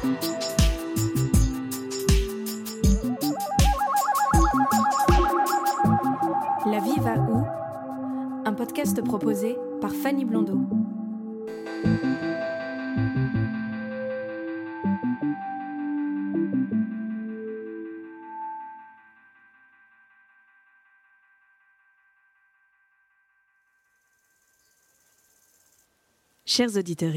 La 0.00 0.04
vie 6.80 7.00
va 7.00 7.16
où? 7.16 7.44
Un 8.44 8.52
podcast 8.52 9.02
proposé 9.02 9.56
par 9.80 9.90
Fanny 9.90 10.24
Blondeau. 10.24 10.60
Chers 26.44 26.76
auditeurs, 26.76 27.14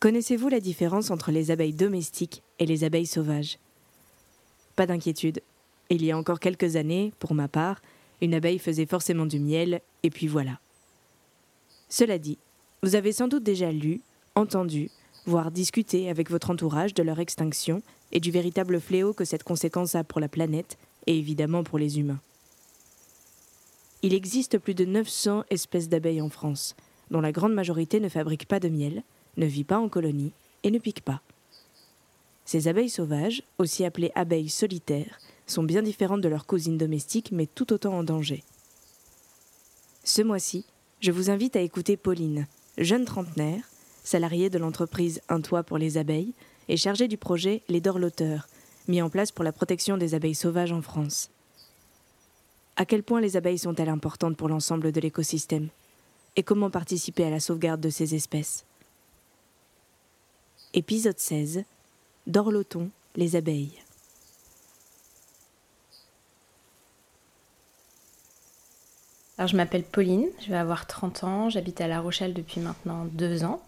connaissez-vous 0.00 0.48
la 0.48 0.60
différence 0.60 1.10
entre 1.10 1.30
les 1.30 1.50
abeilles 1.50 1.74
domestiques 1.74 2.42
et 2.58 2.64
les 2.64 2.84
abeilles 2.84 3.06
sauvages? 3.06 3.58
Pas 4.74 4.86
d'inquiétude. 4.86 5.42
Il 5.90 6.02
y 6.02 6.10
a 6.10 6.16
encore 6.16 6.40
quelques 6.40 6.76
années, 6.76 7.12
pour 7.18 7.34
ma 7.34 7.48
part, 7.48 7.82
une 8.22 8.34
abeille 8.34 8.58
faisait 8.58 8.86
forcément 8.86 9.26
du 9.26 9.38
miel, 9.38 9.82
et 10.02 10.10
puis 10.10 10.26
voilà. 10.26 10.58
Cela 11.90 12.18
dit, 12.18 12.38
vous 12.82 12.94
avez 12.94 13.12
sans 13.12 13.28
doute 13.28 13.42
déjà 13.42 13.72
lu, 13.72 14.00
entendu, 14.34 14.90
voire 15.26 15.50
discuté 15.50 16.08
avec 16.08 16.30
votre 16.30 16.50
entourage 16.50 16.94
de 16.94 17.02
leur 17.02 17.18
extinction 17.18 17.82
et 18.10 18.20
du 18.20 18.30
véritable 18.30 18.80
fléau 18.80 19.12
que 19.12 19.26
cette 19.26 19.44
conséquence 19.44 19.94
a 19.94 20.04
pour 20.04 20.20
la 20.20 20.28
planète 20.28 20.78
et 21.06 21.18
évidemment 21.18 21.62
pour 21.62 21.78
les 21.78 21.98
humains. 21.98 22.20
Il 24.02 24.14
existe 24.14 24.58
plus 24.58 24.74
de 24.74 24.86
900 24.86 25.44
espèces 25.50 25.90
d'abeilles 25.90 26.22
en 26.22 26.30
France, 26.30 26.74
dont 27.10 27.20
la 27.20 27.32
grande 27.32 27.52
majorité 27.52 28.00
ne 28.00 28.08
fabrique 28.08 28.48
pas 28.48 28.60
de 28.60 28.70
miel, 28.70 29.02
ne 29.36 29.46
vit 29.46 29.64
pas 29.64 29.78
en 29.78 29.88
colonie 29.88 30.32
et 30.62 30.70
ne 30.70 30.78
pique 30.78 31.02
pas. 31.02 31.20
Ces 32.44 32.68
abeilles 32.68 32.90
sauvages, 32.90 33.42
aussi 33.58 33.84
appelées 33.84 34.12
abeilles 34.14 34.48
solitaires, 34.48 35.20
sont 35.46 35.62
bien 35.62 35.82
différentes 35.82 36.20
de 36.20 36.28
leurs 36.28 36.46
cousines 36.46 36.78
domestiques, 36.78 37.32
mais 37.32 37.46
tout 37.46 37.72
autant 37.72 37.94
en 37.94 38.04
danger. 38.04 38.42
Ce 40.04 40.22
mois-ci, 40.22 40.64
je 41.00 41.12
vous 41.12 41.30
invite 41.30 41.56
à 41.56 41.60
écouter 41.60 41.96
Pauline, 41.96 42.46
jeune 42.78 43.04
trentenaire, 43.04 43.64
salariée 44.04 44.50
de 44.50 44.58
l'entreprise 44.58 45.20
Un 45.28 45.40
Toit 45.40 45.62
pour 45.62 45.78
les 45.78 45.98
abeilles 45.98 46.34
et 46.68 46.76
chargée 46.76 47.08
du 47.08 47.16
projet 47.16 47.62
Les 47.68 47.80
Dorloteurs, 47.80 48.48
mis 48.88 49.02
en 49.02 49.10
place 49.10 49.32
pour 49.32 49.44
la 49.44 49.52
protection 49.52 49.96
des 49.96 50.14
abeilles 50.14 50.34
sauvages 50.34 50.72
en 50.72 50.82
France. 50.82 51.30
À 52.76 52.84
quel 52.84 53.02
point 53.02 53.20
les 53.20 53.36
abeilles 53.36 53.58
sont-elles 53.58 53.88
importantes 53.88 54.36
pour 54.36 54.48
l'ensemble 54.48 54.90
de 54.90 55.00
l'écosystème? 55.00 55.68
Et 56.36 56.42
comment 56.42 56.70
participer 56.70 57.24
à 57.24 57.30
la 57.30 57.40
sauvegarde 57.40 57.80
de 57.80 57.90
ces 57.90 58.14
espèces? 58.14 58.64
Épisode 60.72 61.18
16 61.18 61.64
Dorloton, 62.28 62.90
les 63.16 63.34
abeilles. 63.34 63.82
Alors, 69.36 69.48
je 69.48 69.56
m'appelle 69.56 69.82
Pauline, 69.82 70.28
je 70.40 70.50
vais 70.50 70.56
avoir 70.56 70.86
30 70.86 71.24
ans, 71.24 71.50
j'habite 71.50 71.80
à 71.80 71.88
La 71.88 71.98
Rochelle 71.98 72.34
depuis 72.34 72.60
maintenant 72.60 73.04
deux 73.06 73.42
ans. 73.42 73.60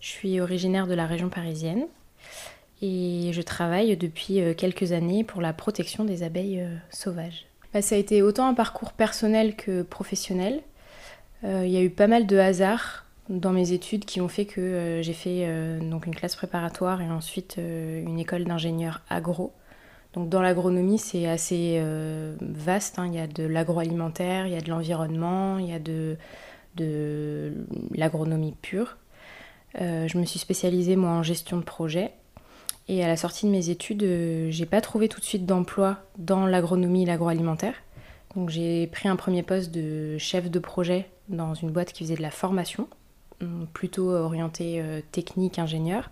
Je 0.00 0.08
suis 0.08 0.40
originaire 0.40 0.88
de 0.88 0.94
la 0.94 1.06
région 1.06 1.28
parisienne 1.28 1.86
et 2.82 3.30
je 3.32 3.42
travaille 3.42 3.96
depuis 3.96 4.40
euh, 4.40 4.52
quelques 4.52 4.90
années 4.90 5.22
pour 5.22 5.40
la 5.40 5.52
protection 5.52 6.04
des 6.04 6.24
abeilles 6.24 6.62
euh, 6.62 6.74
sauvages. 6.90 7.46
Bah, 7.72 7.80
ça 7.80 7.94
a 7.94 7.98
été 7.98 8.22
autant 8.22 8.48
un 8.48 8.54
parcours 8.54 8.92
personnel 8.92 9.54
que 9.54 9.82
professionnel. 9.82 10.62
Euh, 11.44 11.64
il 11.64 11.70
y 11.70 11.76
a 11.76 11.82
eu 11.82 11.90
pas 11.90 12.08
mal 12.08 12.26
de 12.26 12.38
hasards 12.38 13.04
dans 13.30 13.52
mes 13.52 13.72
études 13.72 14.04
qui 14.04 14.20
ont 14.20 14.28
fait 14.28 14.44
que 14.44 15.00
j'ai 15.02 15.12
fait 15.12 15.80
donc 15.80 16.06
une 16.06 16.14
classe 16.14 16.36
préparatoire 16.36 17.00
et 17.00 17.08
ensuite 17.08 17.58
une 17.58 18.18
école 18.18 18.44
d'ingénieur 18.44 19.00
agro 19.08 19.52
donc 20.12 20.28
dans 20.28 20.42
l'agronomie, 20.42 20.98
c'est 20.98 21.28
assez 21.28 21.76
euh, 21.78 22.34
vaste. 22.40 22.98
Hein. 22.98 23.06
Il 23.06 23.14
y 23.14 23.20
a 23.20 23.26
de 23.26 23.44
l'agroalimentaire, 23.44 24.46
il 24.46 24.52
y 24.52 24.56
a 24.56 24.60
de 24.60 24.68
l'environnement, 24.68 25.58
il 25.58 25.68
y 25.68 25.72
a 25.72 25.78
de, 25.78 26.16
l'agronomie 27.94 28.54
pure. 28.60 28.96
Euh, 29.80 30.08
je 30.08 30.18
me 30.18 30.24
suis 30.24 30.38
spécialisée 30.38 30.96
moi 30.96 31.10
en 31.10 31.22
gestion 31.22 31.58
de 31.58 31.62
projet. 31.62 32.12
Et 32.88 33.04
à 33.04 33.08
la 33.08 33.16
sortie 33.16 33.46
de 33.46 33.52
mes 33.52 33.70
études, 33.70 34.02
euh, 34.02 34.50
j'ai 34.50 34.66
pas 34.66 34.80
trouvé 34.80 35.08
tout 35.08 35.20
de 35.20 35.24
suite 35.24 35.46
d'emploi 35.46 35.98
dans 36.18 36.46
l'agronomie 36.46 37.04
et 37.04 37.06
l'agroalimentaire. 37.06 37.74
Donc 38.34 38.50
j'ai 38.50 38.88
pris 38.88 39.08
un 39.08 39.16
premier 39.16 39.44
poste 39.44 39.70
de 39.70 40.18
chef 40.18 40.50
de 40.50 40.58
projet 40.58 41.08
dans 41.28 41.54
une 41.54 41.70
boîte 41.70 41.92
qui 41.92 42.02
faisait 42.02 42.16
de 42.16 42.22
la 42.22 42.32
formation, 42.32 42.88
plutôt 43.72 44.10
orientée 44.10 44.82
technique, 45.12 45.58
ingénieur. 45.58 46.10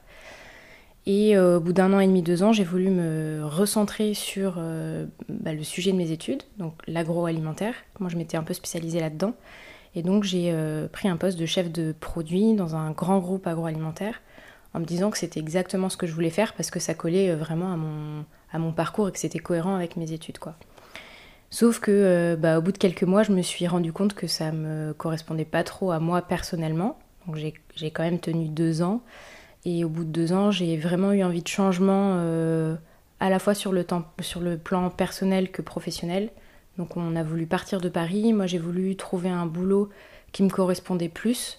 Et 1.09 1.39
euh, 1.39 1.56
au 1.56 1.61
bout 1.61 1.72
d'un 1.72 1.94
an 1.94 2.00
et 2.00 2.06
demi, 2.06 2.21
deux 2.21 2.43
ans, 2.43 2.53
j'ai 2.53 2.65
voulu 2.65 2.91
me 2.91 3.41
recentrer 3.43 4.12
sur 4.12 4.56
euh, 4.59 5.06
bah, 5.31 5.55
le 5.55 5.62
sujet 5.62 5.91
de 5.91 5.97
mes 5.97 6.11
études, 6.11 6.43
donc 6.59 6.75
l'agroalimentaire. 6.87 7.72
Moi, 7.99 8.11
je 8.11 8.19
m'étais 8.19 8.37
un 8.37 8.43
peu 8.43 8.53
spécialisée 8.53 9.00
là-dedans. 9.00 9.33
Et 9.94 10.03
donc, 10.03 10.25
j'ai 10.25 10.50
euh, 10.53 10.87
pris 10.87 11.09
un 11.09 11.16
poste 11.16 11.39
de 11.39 11.47
chef 11.47 11.72
de 11.72 11.94
produit 11.99 12.53
dans 12.53 12.77
un 12.77 12.91
grand 12.91 13.21
groupe 13.21 13.47
agroalimentaire 13.47 14.21
en 14.75 14.81
me 14.81 14.84
disant 14.84 15.10
que 15.10 15.16
c'était 15.16 15.41
exactement 15.41 15.89
ce 15.89 15.97
que 15.97 16.06
je 16.06 16.12
voulais 16.12 16.28
faire 16.28 16.53
parce 16.53 16.71
que 16.71 16.78
ça 16.78 16.93
collait 16.93 17.34
vraiment 17.34 17.72
à 17.72 17.77
mon, 17.78 18.27
à 18.53 18.59
mon 18.59 18.72
parcours 18.72 19.09
et 19.09 19.12
que 19.12 19.19
c'était 19.19 19.39
cohérent 19.39 19.77
avec 19.77 19.97
mes 19.97 20.12
études. 20.12 20.39
quoi. 20.39 20.56
Sauf 21.49 21.81
que 21.81 22.37
bah, 22.39 22.59
au 22.59 22.60
bout 22.60 22.72
de 22.72 22.77
quelques 22.77 23.05
mois, 23.05 23.22
je 23.22 23.33
me 23.33 23.41
suis 23.41 23.66
rendu 23.66 23.95
compte 23.95 24.12
que 24.12 24.27
ça 24.27 24.53
me 24.53 24.93
correspondait 24.93 25.47
pas 25.47 25.65
trop 25.65 25.91
à 25.91 26.00
moi 26.00 26.21
personnellement. 26.21 26.99
Donc 27.28 27.37
j'ai 27.37 27.91
quand 27.91 28.03
même 28.03 28.19
tenu 28.19 28.49
deux 28.49 28.83
ans. 28.83 29.03
Et 29.65 29.84
au 29.84 29.89
bout 29.89 30.05
de 30.05 30.11
deux 30.11 30.33
ans, 30.33 30.50
j'ai 30.50 30.78
vraiment 30.78 31.12
eu 31.12 31.22
envie 31.22 31.43
de 31.43 31.49
changement 31.49 32.15
euh, 32.16 32.75
à 33.21 33.28
la 33.28 33.39
fois 33.39 33.55
sur 33.55 33.72
le, 33.72 33.84
plan 34.56 34.89
personnel 34.89 35.50
que 35.50 35.61
professionnel. 35.61 36.31
Donc 36.78 36.97
on 36.97 37.15
a 37.16 37.22
voulu 37.22 37.47
partir 37.47 37.81
de 37.81 37.91
Paris. 37.91 38.33
Moi, 38.33 38.47
j'ai 38.47 38.59
voulu 38.59 38.97
trouver 38.97 39.28
un 39.28 39.44
boulot 39.44 39.91
qui 40.33 40.43
me 40.43 40.49
correspondait 40.49 41.11
plus, 41.11 41.59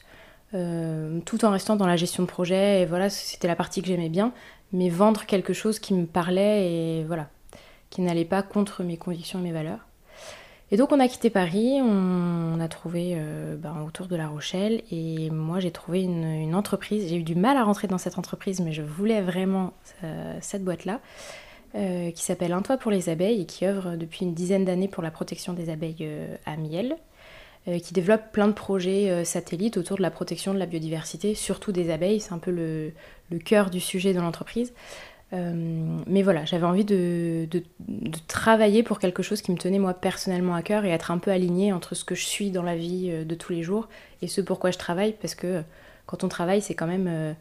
euh, 0.55 1.19
tout 1.25 1.45
en 1.45 1.51
restant 1.51 1.75
dans 1.75 1.87
la 1.87 1.97
gestion 1.97 2.23
de 2.23 2.27
projet. 2.27 2.81
Et 2.81 2.85
voilà, 2.87 3.11
c'était 3.11 3.47
la 3.47 3.55
partie 3.55 3.81
que 3.81 3.87
j'aimais 3.87 4.09
bien. 4.09 4.33
Mais 4.73 4.89
vendre 4.89 5.25
quelque 5.25 5.53
chose 5.53 5.77
qui 5.77 5.93
me 5.93 6.05
parlait 6.05 6.71
et 6.71 7.03
voilà, 7.03 7.29
qui 7.91 8.01
n'allait 8.01 8.25
pas 8.25 8.41
contre 8.41 8.83
mes 8.83 8.97
convictions 8.97 9.39
et 9.39 9.43
mes 9.43 9.51
valeurs. 9.51 9.88
Et 10.71 10.77
donc 10.77 10.91
on 10.91 10.99
a 10.99 11.07
quitté 11.07 11.31
Paris, 11.31 11.79
on, 11.81 12.59
a 12.59 12.67
trouvé 12.67 13.13
euh, 13.15 13.55
ben, 13.55 13.81
autour 13.87 14.05
de 14.05 14.15
La 14.15 14.27
Rochelle 14.27 14.83
et 14.91 15.31
moi 15.31 15.59
j'ai 15.59 15.71
trouvé 15.71 16.03
une, 16.03 16.53
entreprise. 16.53 17.09
J'ai 17.09 17.15
eu 17.15 17.23
du 17.23 17.35
mal 17.35 17.57
à 17.57 17.63
rentrer 17.63 17.87
dans 17.87 17.97
cette 17.97 18.19
entreprise 18.19 18.59
mais 18.59 18.71
je 18.71 18.83
voulais 18.83 19.21
vraiment 19.21 19.73
euh, 20.03 20.37
cette 20.41 20.63
boîte-là 20.63 20.99
euh, 21.73 22.11
qui 22.11 22.21
s'appelle 22.21 22.51
Un 22.51 22.61
toit 22.61 22.77
pour 22.77 22.91
les 22.91 23.09
abeilles 23.09 23.41
et 23.41 23.45
qui 23.45 23.65
œuvre 23.65 23.95
depuis 23.95 24.25
une 24.25 24.35
dizaine 24.35 24.63
d'années 24.63 24.87
pour 24.87 25.01
la 25.01 25.09
protection 25.09 25.53
des 25.53 25.71
abeilles 25.71 26.07
à 26.45 26.55
miel, 26.55 26.97
qui 27.83 27.93
développe 27.93 28.31
plein 28.31 28.47
de 28.47 28.53
projets 28.53 29.23
satellites 29.25 29.77
autour 29.77 29.97
de 29.97 30.01
la 30.01 30.09
protection 30.09 30.53
de 30.53 30.59
la 30.59 30.65
biodiversité, 30.65 31.35
surtout 31.35 31.71
des 31.71 31.91
abeilles, 31.91 32.19
c'est 32.19 32.33
un 32.33 32.39
peu 32.39 32.51
le, 32.51 32.93
le 33.29 33.39
cœur 33.39 33.69
du 33.69 33.79
sujet 33.79 34.13
de 34.13 34.19
l'entreprise. 34.19 34.73
Euh, 35.33 35.99
mais 36.07 36.23
voilà, 36.23 36.45
j'avais 36.45 36.65
envie 36.65 36.85
de, 36.85 37.47
travailler 38.27 38.83
pour 38.83 38.99
quelque 38.99 39.21
chose 39.21 39.41
qui 39.41 39.51
me 39.51 39.57
tenait 39.57 39.79
moi 39.79 39.93
personnellement 39.93 40.55
à 40.55 40.63
cœur 40.63 40.85
et 40.85 40.89
être 40.89 41.11
un 41.11 41.19
peu 41.19 41.31
alignée 41.31 41.71
entre 41.71 41.95
ce 41.95 42.03
que 42.03 42.15
je 42.15 42.25
suis 42.25 42.51
dans 42.51 42.63
la 42.63 42.75
vie 42.75 43.09
euh, 43.11 43.25
de 43.25 43.35
tous 43.35 43.51
les 43.51 43.61
jours 43.61 43.89
et 44.21 44.27
ce 44.27 44.41
pourquoi 44.41 44.71
je 44.71 44.77
travaille 44.77 45.13
parce 45.13 45.35
que 45.35 45.47
euh, 45.47 45.61
quand 46.07 46.23
on 46.23 46.29
travaille 46.29 46.61
c'est 46.61 46.73
quand 46.73 46.87
même, 46.87 47.35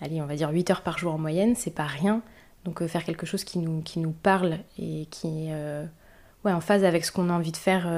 allez 0.00 0.22
on 0.22 0.26
va 0.26 0.36
dire 0.36 0.50
8 0.50 0.70
heures 0.70 0.82
par 0.82 0.98
jour 0.98 1.12
en 1.12 1.18
moyenne, 1.18 1.56
c'est 1.56 1.74
pas 1.74 1.86
rien. 1.86 2.22
Donc 2.64 2.86
faire 2.86 3.04
quelque 3.04 3.26
chose 3.26 3.42
qui 3.42 3.58
nous, 3.58 3.82
qui 3.82 3.98
nous 3.98 4.12
parle 4.12 4.58
et 4.78 5.06
qui 5.10 5.48
est 5.48 5.52
ouais, 6.44 6.52
en 6.52 6.60
phase 6.60 6.84
avec 6.84 7.04
ce 7.04 7.10
qu'on 7.10 7.30
a 7.30 7.32
envie 7.32 7.50
de 7.50 7.56
faire 7.56 7.90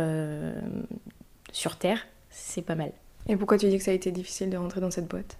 sur 1.52 1.76
Terre, 1.76 2.06
c'est 2.30 2.62
pas 2.62 2.74
mal. 2.74 2.92
Et 3.28 3.36
pourquoi 3.36 3.58
tu 3.58 3.68
dis 3.68 3.76
que 3.76 3.84
ça 3.84 3.90
a 3.90 3.94
été 3.94 4.12
difficile 4.12 4.48
de 4.48 4.56
rentrer 4.56 4.80
dans 4.80 4.90
cette 4.90 5.08
boîte? 5.08 5.36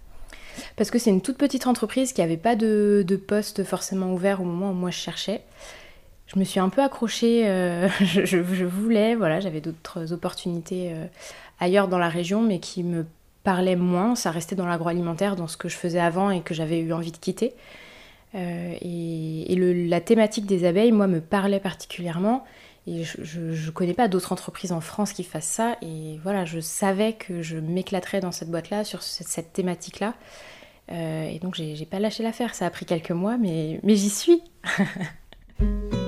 Parce 0.75 0.91
que 0.91 0.99
c'est 0.99 1.09
une 1.09 1.21
toute 1.21 1.37
petite 1.37 1.67
entreprise 1.67 2.13
qui 2.13 2.21
n'avait 2.21 2.37
pas 2.37 2.55
de, 2.55 3.03
de, 3.07 3.15
poste 3.15 3.63
forcément 3.63 4.13
ouvert 4.13 4.41
au 4.41 4.45
moment 4.45 4.71
où 4.71 4.73
moi 4.73 4.91
je 4.91 4.97
cherchais. 4.97 5.41
Je 6.27 6.39
me 6.39 6.43
suis 6.43 6.59
un 6.59 6.69
peu 6.69 6.81
accrochée, 6.81 7.47
euh, 7.47 7.87
je, 8.01 8.65
voulais, 8.65 9.15
voilà, 9.15 9.39
j'avais 9.39 9.61
d'autres 9.61 10.11
opportunités 10.11 10.91
euh, 10.91 11.05
ailleurs 11.59 11.87
dans 11.87 11.99
la 11.99 12.09
région, 12.09 12.41
mais 12.41 12.59
qui 12.59 12.83
me 12.83 13.05
parlaient 13.43 13.75
moins. 13.75 14.15
Ça 14.15 14.31
restait 14.31 14.55
dans 14.55 14.65
l'agroalimentaire, 14.65 15.35
dans 15.35 15.47
ce 15.47 15.57
que 15.57 15.69
je 15.69 15.75
faisais 15.75 15.99
avant 15.99 16.31
et 16.31 16.41
que 16.41 16.53
j'avais 16.53 16.79
eu 16.79 16.93
envie 16.93 17.11
de 17.11 17.17
quitter. 17.17 17.53
et, 18.33 19.55
la 19.87 20.01
thématique 20.01 20.45
des 20.45 20.65
abeilles, 20.65 20.91
moi, 20.91 21.07
me 21.07 21.21
parlait 21.21 21.59
particulièrement. 21.59 22.43
Et 22.87 23.03
je 23.03 23.39
ne 23.39 23.71
connais 23.71 23.93
pas 23.93 24.07
d'autres 24.07 24.31
entreprises 24.31 24.71
en 24.71 24.81
France 24.81 25.11
qui 25.13 25.23
fassent 25.23 25.45
ça. 25.45 25.77
Et 25.81 26.19
voilà, 26.23 26.45
je 26.45 26.59
savais 26.59 27.13
que 27.13 27.41
je 27.41 27.57
m'éclaterais 27.57 28.19
dans 28.19 28.31
cette 28.31 28.51
boîte-là, 28.51 28.83
sur 28.83 29.01
cette, 29.01 29.53
thématique-là. 29.53 30.13
et 30.89 31.39
donc, 31.41 31.55
j'ai 31.55 31.85
pas 31.85 31.99
lâché 31.99 32.21
l'affaire. 32.21 32.53
Ça 32.53 32.67
a 32.67 32.69
pris 32.69 32.85
quelques 32.85 33.11
mois, 33.11 33.37
mais, 33.37 33.79
mais 33.83 33.95
j'y 33.95 34.09
suis. 34.09 34.43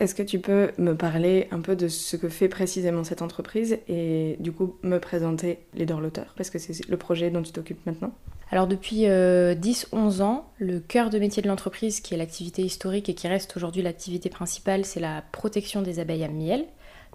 Est-ce 0.00 0.14
que 0.14 0.22
tu 0.22 0.38
peux 0.38 0.70
me 0.78 0.94
parler 0.94 1.46
un 1.50 1.60
peu 1.60 1.76
de 1.76 1.86
ce 1.86 2.16
que 2.16 2.30
fait 2.30 2.48
précisément 2.48 3.04
cette 3.04 3.20
entreprise 3.20 3.78
et 3.86 4.36
du 4.40 4.50
coup 4.50 4.76
me 4.82 4.98
présenter 4.98 5.58
les 5.74 5.84
dorloteurs 5.84 6.32
Parce 6.38 6.48
que 6.48 6.58
c'est 6.58 6.88
le 6.88 6.96
projet 6.96 7.30
dont 7.30 7.42
tu 7.42 7.52
t'occupes 7.52 7.84
maintenant. 7.84 8.12
Alors 8.50 8.66
depuis 8.66 9.02
10-11 9.02 9.08
euh, 9.10 10.20
ans, 10.22 10.50
le 10.58 10.80
cœur 10.80 11.10
de 11.10 11.18
métier 11.18 11.42
de 11.42 11.48
l'entreprise, 11.48 12.00
qui 12.00 12.14
est 12.14 12.16
l'activité 12.16 12.62
historique 12.62 13.10
et 13.10 13.14
qui 13.14 13.28
reste 13.28 13.54
aujourd'hui 13.58 13.82
l'activité 13.82 14.30
principale, 14.30 14.86
c'est 14.86 15.00
la 15.00 15.22
protection 15.32 15.82
des 15.82 16.00
abeilles 16.00 16.24
à 16.24 16.28
miel. 16.28 16.64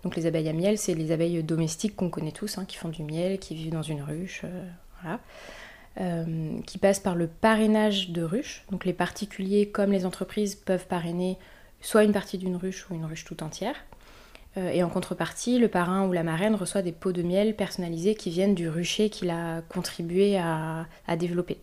Donc 0.03 0.15
les 0.15 0.27
abeilles 0.27 0.47
à 0.47 0.53
miel, 0.53 0.77
c'est 0.77 0.93
les 0.93 1.11
abeilles 1.11 1.41
domestiques 1.41 1.95
qu'on 1.95 2.11
connaît 2.11 2.31
tous, 2.31 2.59
hein, 2.59 2.65
qui 2.65 2.77
font 2.77 2.89
du 2.89 3.01
miel, 3.01 3.39
qui 3.39 3.55
vivent 3.55 3.71
dans 3.71 3.81
une 3.81 4.03
ruche, 4.03 4.41
euh, 4.43 4.65
voilà. 5.01 5.19
Euh, 6.01 6.59
qui 6.67 6.77
passent 6.77 6.99
par 6.99 7.15
le 7.15 7.27
parrainage 7.27 8.11
de 8.11 8.21
ruches. 8.21 8.63
Donc 8.69 8.85
les 8.85 8.93
particuliers 8.93 9.69
comme 9.69 9.91
les 9.91 10.05
entreprises 10.05 10.53
peuvent 10.53 10.87
parrainer 10.87 11.37
soit 11.81 12.03
une 12.03 12.11
partie 12.11 12.37
d'une 12.37 12.55
ruche 12.55 12.89
ou 12.89 12.95
une 12.95 13.05
ruche 13.05 13.25
tout 13.25 13.43
entière. 13.43 13.75
Euh, 14.57 14.69
et 14.69 14.83
en 14.83 14.89
contrepartie, 14.89 15.59
le 15.59 15.67
parrain 15.67 16.07
ou 16.07 16.13
la 16.13 16.23
marraine 16.23 16.55
reçoit 16.55 16.81
des 16.81 16.91
pots 16.91 17.11
de 17.11 17.21
miel 17.21 17.55
personnalisés 17.55 18.15
qui 18.15 18.29
viennent 18.29 18.55
du 18.55 18.69
rucher 18.69 19.09
qu'il 19.09 19.29
a 19.29 19.61
contribué 19.61 20.37
à, 20.37 20.85
développer. 21.17 21.59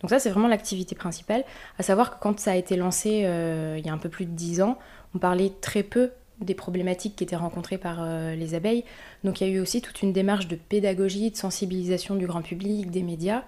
Donc 0.00 0.10
ça, 0.10 0.18
c'est 0.18 0.30
vraiment 0.30 0.48
l'activité 0.48 0.94
principale. 0.94 1.44
À 1.78 1.82
savoir 1.82 2.10
que 2.10 2.22
quand 2.22 2.38
ça 2.38 2.52
a 2.52 2.56
été 2.56 2.76
lancé 2.76 3.22
euh, 3.24 3.76
il 3.78 3.86
y 3.86 3.88
a 3.88 3.92
un 3.92 3.98
peu 3.98 4.08
plus 4.08 4.26
de 4.26 4.32
10 4.32 4.62
ans, 4.62 4.78
on 5.14 5.18
parlait 5.18 5.52
très 5.60 5.82
peu 5.82 6.10
des 6.40 6.54
problématiques 6.54 7.16
qui 7.16 7.24
étaient 7.24 7.36
rencontrées 7.36 7.78
par 7.78 7.98
euh, 8.00 8.34
les 8.34 8.54
abeilles. 8.54 8.84
Donc 9.22 9.40
il 9.40 9.46
y 9.46 9.50
a 9.50 9.52
eu 9.52 9.60
aussi 9.60 9.80
toute 9.80 10.02
une 10.02 10.12
démarche 10.12 10.48
de 10.48 10.56
pédagogie, 10.56 11.30
de 11.30 11.36
sensibilisation 11.36 12.16
du 12.16 12.26
grand 12.26 12.42
public, 12.42 12.90
des 12.90 13.02
médias, 13.02 13.44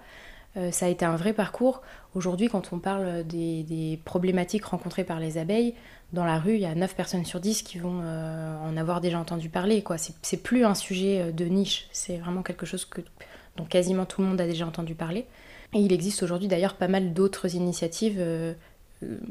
ça 0.71 0.87
a 0.87 0.89
été 0.89 1.05
un 1.05 1.15
vrai 1.15 1.33
parcours. 1.33 1.81
Aujourd'hui, 2.15 2.47
quand 2.47 2.73
on 2.73 2.79
parle 2.79 3.23
des, 3.25 3.99
problématiques 4.05 4.65
rencontrées 4.65 5.03
par 5.03 5.19
les 5.19 5.37
abeilles, 5.37 5.75
dans 6.13 6.25
la 6.25 6.39
rue, 6.39 6.55
il 6.55 6.61
y 6.61 6.65
a 6.65 6.73
9 6.73 6.95
personnes 6.95 7.25
sur 7.25 7.39
10 7.39 7.63
qui 7.63 7.77
vont 7.77 7.99
euh, 8.01 8.57
en 8.59 8.77
avoir 8.77 9.01
déjà 9.01 9.19
entendu 9.19 9.49
parler. 9.49 9.81
Quoi. 9.83 9.97
C'est, 9.97 10.41
plus 10.41 10.65
un 10.65 10.73
sujet 10.73 11.21
euh, 11.21 11.31
de 11.31 11.45
niche, 11.45 11.87
c'est 11.91 12.17
vraiment 12.17 12.43
quelque 12.43 12.65
chose 12.65 12.85
que, 12.85 13.01
dont 13.57 13.65
quasiment 13.65 14.05
tout 14.05 14.21
le 14.21 14.27
monde 14.27 14.39
a 14.39 14.47
déjà 14.47 14.65
entendu 14.65 14.95
parler. 14.95 15.25
Et 15.73 15.79
il 15.79 15.91
existe 15.91 16.23
aujourd'hui 16.23 16.47
d'ailleurs 16.47 16.75
pas 16.75 16.87
mal 16.87 17.13
d'autres 17.13 17.55
initiatives 17.55 18.23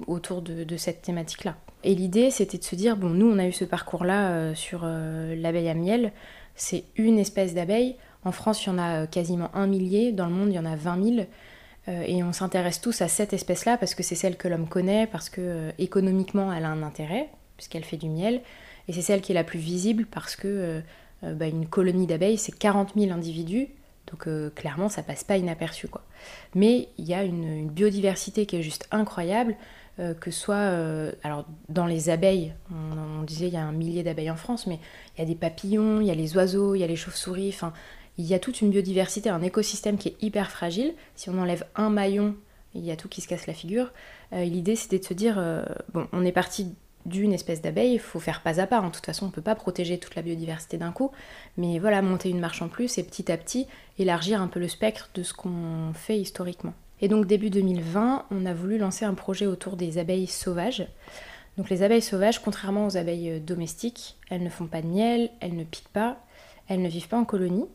autour 0.06 0.42
de, 0.42 0.76
cette 0.76 1.00
thématique-là. 1.00 1.56
Et 1.82 1.94
l'idée, 1.94 2.30
c'était 2.30 2.58
de 2.58 2.62
se 2.62 2.76
dire, 2.76 2.98
bon, 2.98 3.08
nous, 3.08 3.26
on 3.26 3.38
a 3.38 3.46
eu 3.46 3.52
ce 3.52 3.64
parcours-là 3.64 4.54
sur 4.54 4.84
l'abeille 4.84 5.70
à 5.70 5.74
miel. 5.74 6.12
C'est 6.54 6.84
une 6.96 7.18
espèce 7.18 7.54
d'abeille 7.54 7.96
en 8.26 8.32
France, 8.32 8.64
il 8.64 8.70
y 8.70 8.72
en 8.72 8.78
a 8.78 9.02
euh, 9.02 9.06
quasiment 9.06 9.50
un 9.54 9.68
millier, 9.68 10.10
dans 10.10 10.26
le 10.26 10.32
monde, 10.32 10.48
il 10.48 10.56
y 10.56 10.58
en 10.58 10.64
a 10.64 10.74
20 10.74 11.04
000. 11.04 11.26
Euh, 11.88 12.02
et 12.04 12.24
on 12.24 12.32
s'intéresse 12.32 12.80
tous 12.80 13.00
à 13.00 13.06
cette 13.06 13.32
espèce-là 13.32 13.78
parce 13.78 13.94
que 13.94 14.02
c'est 14.02 14.16
celle 14.16 14.36
que 14.36 14.48
l'homme 14.48 14.68
connaît, 14.68 15.06
parce 15.06 15.30
que 15.30 15.40
euh, 15.40 15.70
économiquement, 15.78 16.52
elle 16.52 16.64
a 16.64 16.70
un 16.70 16.82
intérêt, 16.82 17.28
puisqu'elle 17.56 17.84
fait 17.84 17.96
du 17.96 18.08
miel. 18.08 18.40
Et 18.88 18.92
c'est 18.92 19.02
celle 19.02 19.20
qui 19.20 19.30
est 19.30 19.36
la 19.36 19.44
plus 19.44 19.60
visible 19.60 20.06
parce 20.06 20.36
que 20.36 20.80
bah, 21.22 21.46
une 21.46 21.66
colonie 21.66 22.06
d'abeilles, 22.06 22.38
c'est 22.38 22.56
40 22.56 22.92
000 22.96 23.12
individus. 23.12 23.68
Donc 24.06 24.28
clairement, 24.54 24.88
ça 24.88 25.02
passe 25.02 25.24
pas 25.24 25.36
inaperçu. 25.36 25.88
Quoi. 25.88 26.02
Mais 26.54 26.88
il 26.96 27.04
y 27.04 27.14
a 27.14 27.24
une, 27.24 27.68
biodiversité 27.68 28.46
qui 28.46 28.54
est 28.54 28.62
juste 28.62 28.86
incroyable. 28.92 29.56
que 30.20 30.30
soit 30.30 30.70
alors 31.24 31.46
dans 31.68 31.86
les 31.86 32.08
abeilles, 32.08 32.52
on, 32.70 33.18
on 33.18 33.22
disait 33.24 33.48
il 33.48 33.54
y 33.54 33.56
a 33.56 33.64
un 33.64 33.72
millier 33.72 34.04
d'abeilles 34.04 34.30
en 34.30 34.36
France, 34.36 34.68
mais 34.68 34.78
il 35.16 35.22
y 35.22 35.24
a 35.24 35.26
des 35.26 35.34
papillons, 35.34 36.00
il 36.00 36.06
y 36.06 36.12
a 36.12 36.14
les 36.14 36.36
oiseaux, 36.36 36.76
il 36.76 36.78
y 36.78 36.84
a 36.84 36.86
les 36.86 36.94
chauves-souris, 36.94 37.48
enfin 37.48 37.72
il 38.18 38.24
y 38.24 38.34
a 38.34 38.38
toute 38.38 38.60
une 38.60 38.70
biodiversité, 38.70 39.28
un 39.28 39.42
écosystème 39.42 39.98
qui 39.98 40.08
est 40.08 40.22
hyper 40.22 40.50
fragile. 40.50 40.94
Si 41.14 41.28
on 41.30 41.38
enlève 41.38 41.66
un 41.74 41.90
maillon, 41.90 42.36
il 42.74 42.84
y 42.84 42.90
a 42.90 42.96
tout 42.96 43.08
qui 43.08 43.20
se 43.20 43.28
casse 43.28 43.46
la 43.46 43.54
figure. 43.54 43.92
Euh, 44.32 44.44
l'idée, 44.44 44.76
c'était 44.76 44.98
de 44.98 45.04
se 45.04 45.14
dire, 45.14 45.36
euh, 45.38 45.64
bon, 45.92 46.06
on 46.12 46.24
est 46.24 46.32
parti 46.32 46.74
d'une 47.04 47.32
espèce 47.32 47.62
d'abeille, 47.62 47.94
il 47.94 48.00
faut 48.00 48.18
faire 48.18 48.42
pas 48.42 48.60
à 48.60 48.66
pas. 48.66 48.80
En 48.80 48.90
toute 48.90 49.06
façon, 49.06 49.26
on 49.26 49.28
ne 49.28 49.32
peut 49.32 49.42
pas 49.42 49.54
protéger 49.54 49.98
toute 49.98 50.16
la 50.16 50.22
biodiversité 50.22 50.76
d'un 50.76 50.92
coup. 50.92 51.10
Mais 51.56 51.78
voilà, 51.78 52.02
monter 52.02 52.30
une 52.30 52.40
marche 52.40 52.62
en 52.62 52.68
plus 52.68 52.98
et 52.98 53.04
petit 53.04 53.30
à 53.30 53.36
petit 53.36 53.66
élargir 53.98 54.42
un 54.42 54.48
peu 54.48 54.60
le 54.60 54.68
spectre 54.68 55.10
de 55.14 55.22
ce 55.22 55.32
qu'on 55.32 55.92
fait 55.94 56.18
historiquement. 56.18 56.74
Et 57.00 57.08
donc 57.08 57.26
début 57.26 57.50
2020, 57.50 58.26
on 58.30 58.46
a 58.46 58.54
voulu 58.54 58.78
lancer 58.78 59.04
un 59.04 59.14
projet 59.14 59.46
autour 59.46 59.76
des 59.76 59.98
abeilles 59.98 60.26
sauvages. 60.26 60.86
Donc 61.58 61.70
les 61.70 61.82
abeilles 61.82 62.02
sauvages, 62.02 62.42
contrairement 62.42 62.86
aux 62.86 62.96
abeilles 62.96 63.40
domestiques, 63.40 64.16
elles 64.28 64.42
ne 64.42 64.50
font 64.50 64.66
pas 64.66 64.82
de 64.82 64.86
miel, 64.86 65.30
elles 65.40 65.54
ne 65.54 65.64
piquent 65.64 65.92
pas, 65.92 66.18
elles 66.68 66.82
ne 66.82 66.88
vivent 66.88 67.08
pas 67.08 67.18
en 67.18 67.24
colonie. 67.24 67.66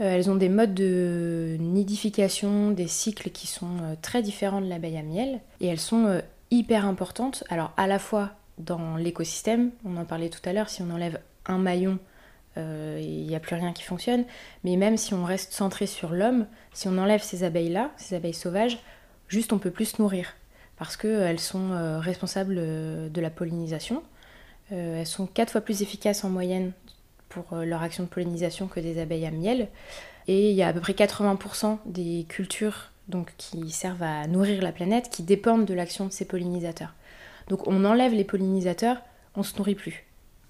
Euh, 0.00 0.14
elles 0.14 0.30
ont 0.30 0.36
des 0.36 0.48
modes 0.48 0.74
de 0.74 1.56
nidification, 1.60 2.70
des 2.70 2.88
cycles 2.88 3.30
qui 3.30 3.46
sont 3.46 3.78
euh, 3.82 3.94
très 4.00 4.22
différents 4.22 4.60
de 4.60 4.68
l'abeille 4.68 4.96
à 4.96 5.02
miel 5.02 5.40
et 5.60 5.66
elles 5.66 5.80
sont 5.80 6.06
euh, 6.06 6.20
hyper 6.50 6.86
importantes. 6.86 7.44
Alors 7.50 7.72
à 7.76 7.86
la 7.86 7.98
fois 7.98 8.30
dans 8.58 8.96
l'écosystème, 8.96 9.70
on 9.84 9.96
en 9.96 10.04
parlait 10.04 10.30
tout 10.30 10.40
à 10.44 10.52
l'heure, 10.52 10.68
si 10.68 10.82
on 10.82 10.90
enlève 10.90 11.20
un 11.46 11.58
maillon, 11.58 11.98
il 12.56 13.26
n'y 13.26 13.34
a 13.34 13.40
plus 13.40 13.54
rien 13.54 13.72
qui 13.72 13.82
fonctionne, 13.82 14.24
mais 14.64 14.76
même 14.76 14.98
si 14.98 15.14
on 15.14 15.24
reste 15.24 15.54
centré 15.54 15.86
sur 15.86 16.10
l'homme, 16.10 16.46
si 16.74 16.88
on 16.88 16.98
enlève 16.98 17.22
ces 17.22 17.42
abeilles-là, 17.42 17.90
ces 17.96 18.14
abeilles 18.14 18.34
sauvages, 18.34 18.78
juste 19.28 19.54
on 19.54 19.58
peut 19.58 19.70
plus 19.70 19.86
se 19.86 20.02
nourrir 20.02 20.34
parce 20.76 20.98
qu'elles 20.98 21.40
sont 21.40 21.70
responsables 22.00 22.56
de 22.56 23.20
la 23.20 23.30
pollinisation. 23.30 24.02
elles 24.70 25.06
sont 25.06 25.26
quatre 25.26 25.52
fois 25.52 25.62
plus 25.62 25.80
efficaces 25.80 26.22
en 26.22 26.28
moyenne 26.28 26.72
pour 27.30 27.54
euh, 27.54 27.64
leur 27.64 27.80
action 27.80 28.04
de 28.04 28.08
pollinisation 28.08 28.66
que 28.66 28.80
des 28.80 29.00
abeilles 29.00 29.24
à 29.24 29.30
miel. 29.30 29.68
Et 30.28 30.50
il 30.50 30.56
y 30.56 30.62
a 30.62 30.68
à 30.68 30.72
peu 30.74 30.80
près 30.80 30.92
80% 30.92 31.78
des 31.86 32.26
cultures 32.28 32.90
donc, 33.08 33.32
qui 33.38 33.70
servent 33.70 34.02
à 34.02 34.26
nourrir 34.26 34.62
la 34.62 34.72
planète 34.72 35.08
qui 35.10 35.22
dépendent 35.22 35.64
de 35.64 35.72
l'action 35.72 36.06
de 36.06 36.12
ces 36.12 36.26
pollinisateurs. 36.26 36.94
Donc 37.48 37.66
on 37.66 37.84
enlève 37.86 38.12
les 38.12 38.24
pollinisateurs, 38.24 38.98
on 39.34 39.42
se 39.42 39.56
nourrit 39.56 39.74
plus. 39.74 40.04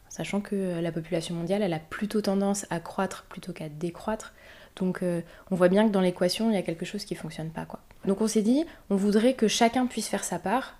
Sachant 0.08 0.40
que 0.40 0.56
euh, 0.56 0.80
la 0.80 0.90
population 0.90 1.36
mondiale, 1.36 1.62
elle 1.62 1.72
a 1.72 1.78
plutôt 1.78 2.20
tendance 2.20 2.66
à 2.70 2.80
croître 2.80 3.24
plutôt 3.28 3.52
qu'à 3.52 3.68
décroître. 3.68 4.32
Donc 4.76 5.02
euh, 5.02 5.20
on 5.50 5.56
voit 5.56 5.68
bien 5.68 5.86
que 5.86 5.92
dans 5.92 6.00
l'équation, 6.00 6.50
il 6.50 6.54
y 6.54 6.58
a 6.58 6.62
quelque 6.62 6.84
chose 6.84 7.04
qui 7.04 7.14
fonctionne 7.14 7.50
pas. 7.50 7.66
Quoi. 7.66 7.80
Donc 8.06 8.20
on 8.20 8.26
s'est 8.26 8.42
dit, 8.42 8.64
on 8.88 8.96
voudrait 8.96 9.34
que 9.34 9.46
chacun 9.46 9.86
puisse 9.86 10.08
faire 10.08 10.24
sa 10.24 10.38
part. 10.38 10.78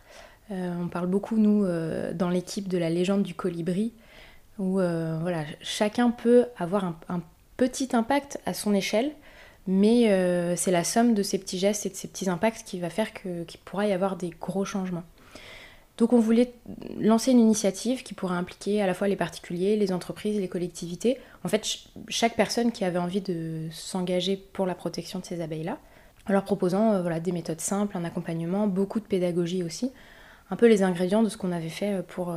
on 0.50 0.88
parle 0.88 1.06
beaucoup, 1.06 1.36
nous, 1.36 1.66
dans 2.14 2.30
l'équipe 2.30 2.66
de 2.66 2.78
la 2.78 2.90
légende 2.90 3.22
du 3.22 3.34
colibri, 3.34 3.92
où 4.60 4.78
euh, 4.78 5.18
voilà, 5.22 5.44
chacun 5.62 6.10
peut 6.10 6.44
avoir 6.56 6.84
un, 6.84 7.22
petit 7.56 7.88
impact 7.92 8.38
à 8.46 8.54
son 8.54 8.72
échelle, 8.72 9.10
mais 9.66 10.10
euh, 10.10 10.56
c'est 10.56 10.70
la 10.70 10.84
somme 10.84 11.12
de 11.12 11.22
ces 11.22 11.36
petits 11.38 11.58
gestes 11.58 11.84
et 11.84 11.90
de 11.90 11.94
ces 11.94 12.08
petits 12.08 12.30
impacts 12.30 12.64
qui 12.64 12.78
va 12.80 12.88
faire 12.88 13.12
qu'il 13.12 13.60
pourra 13.66 13.86
y 13.86 13.92
avoir 13.92 14.16
des 14.16 14.30
gros 14.30 14.64
changements. 14.64 15.02
Donc 15.98 16.14
on 16.14 16.18
voulait 16.18 16.54
lancer 16.98 17.32
une 17.32 17.40
initiative 17.40 18.02
qui 18.02 18.14
pourrait 18.14 18.36
impliquer 18.36 18.80
à 18.80 18.86
la 18.86 18.94
fois 18.94 19.08
les 19.08 19.16
particuliers, 19.16 19.76
les 19.76 19.92
entreprises, 19.92 20.40
les 20.40 20.48
collectivités, 20.48 21.18
en 21.44 21.48
fait 21.48 21.66
chaque 22.08 22.36
personne 22.36 22.72
qui 22.72 22.84
avait 22.84 22.98
envie 22.98 23.20
de 23.20 23.68
s'engager 23.70 24.38
pour 24.38 24.64
la 24.64 24.74
protection 24.74 25.18
de 25.18 25.26
ces 25.26 25.42
abeilles-là, 25.42 25.76
en 26.26 26.32
leur 26.32 26.44
proposant 26.44 26.94
euh, 26.94 27.20
des 27.20 27.32
méthodes 27.32 27.60
simples, 27.60 27.98
un 27.98 28.04
accompagnement, 28.04 28.66
beaucoup 28.66 29.00
de 29.00 29.04
pédagogie 29.04 29.62
aussi, 29.62 29.92
un 30.50 30.56
peu 30.56 30.66
les 30.66 30.82
ingrédients 30.82 31.22
de 31.22 31.28
ce 31.28 31.36
qu'on 31.36 31.52
avait 31.52 31.68
fait 31.68 32.02
pour, 32.08 32.34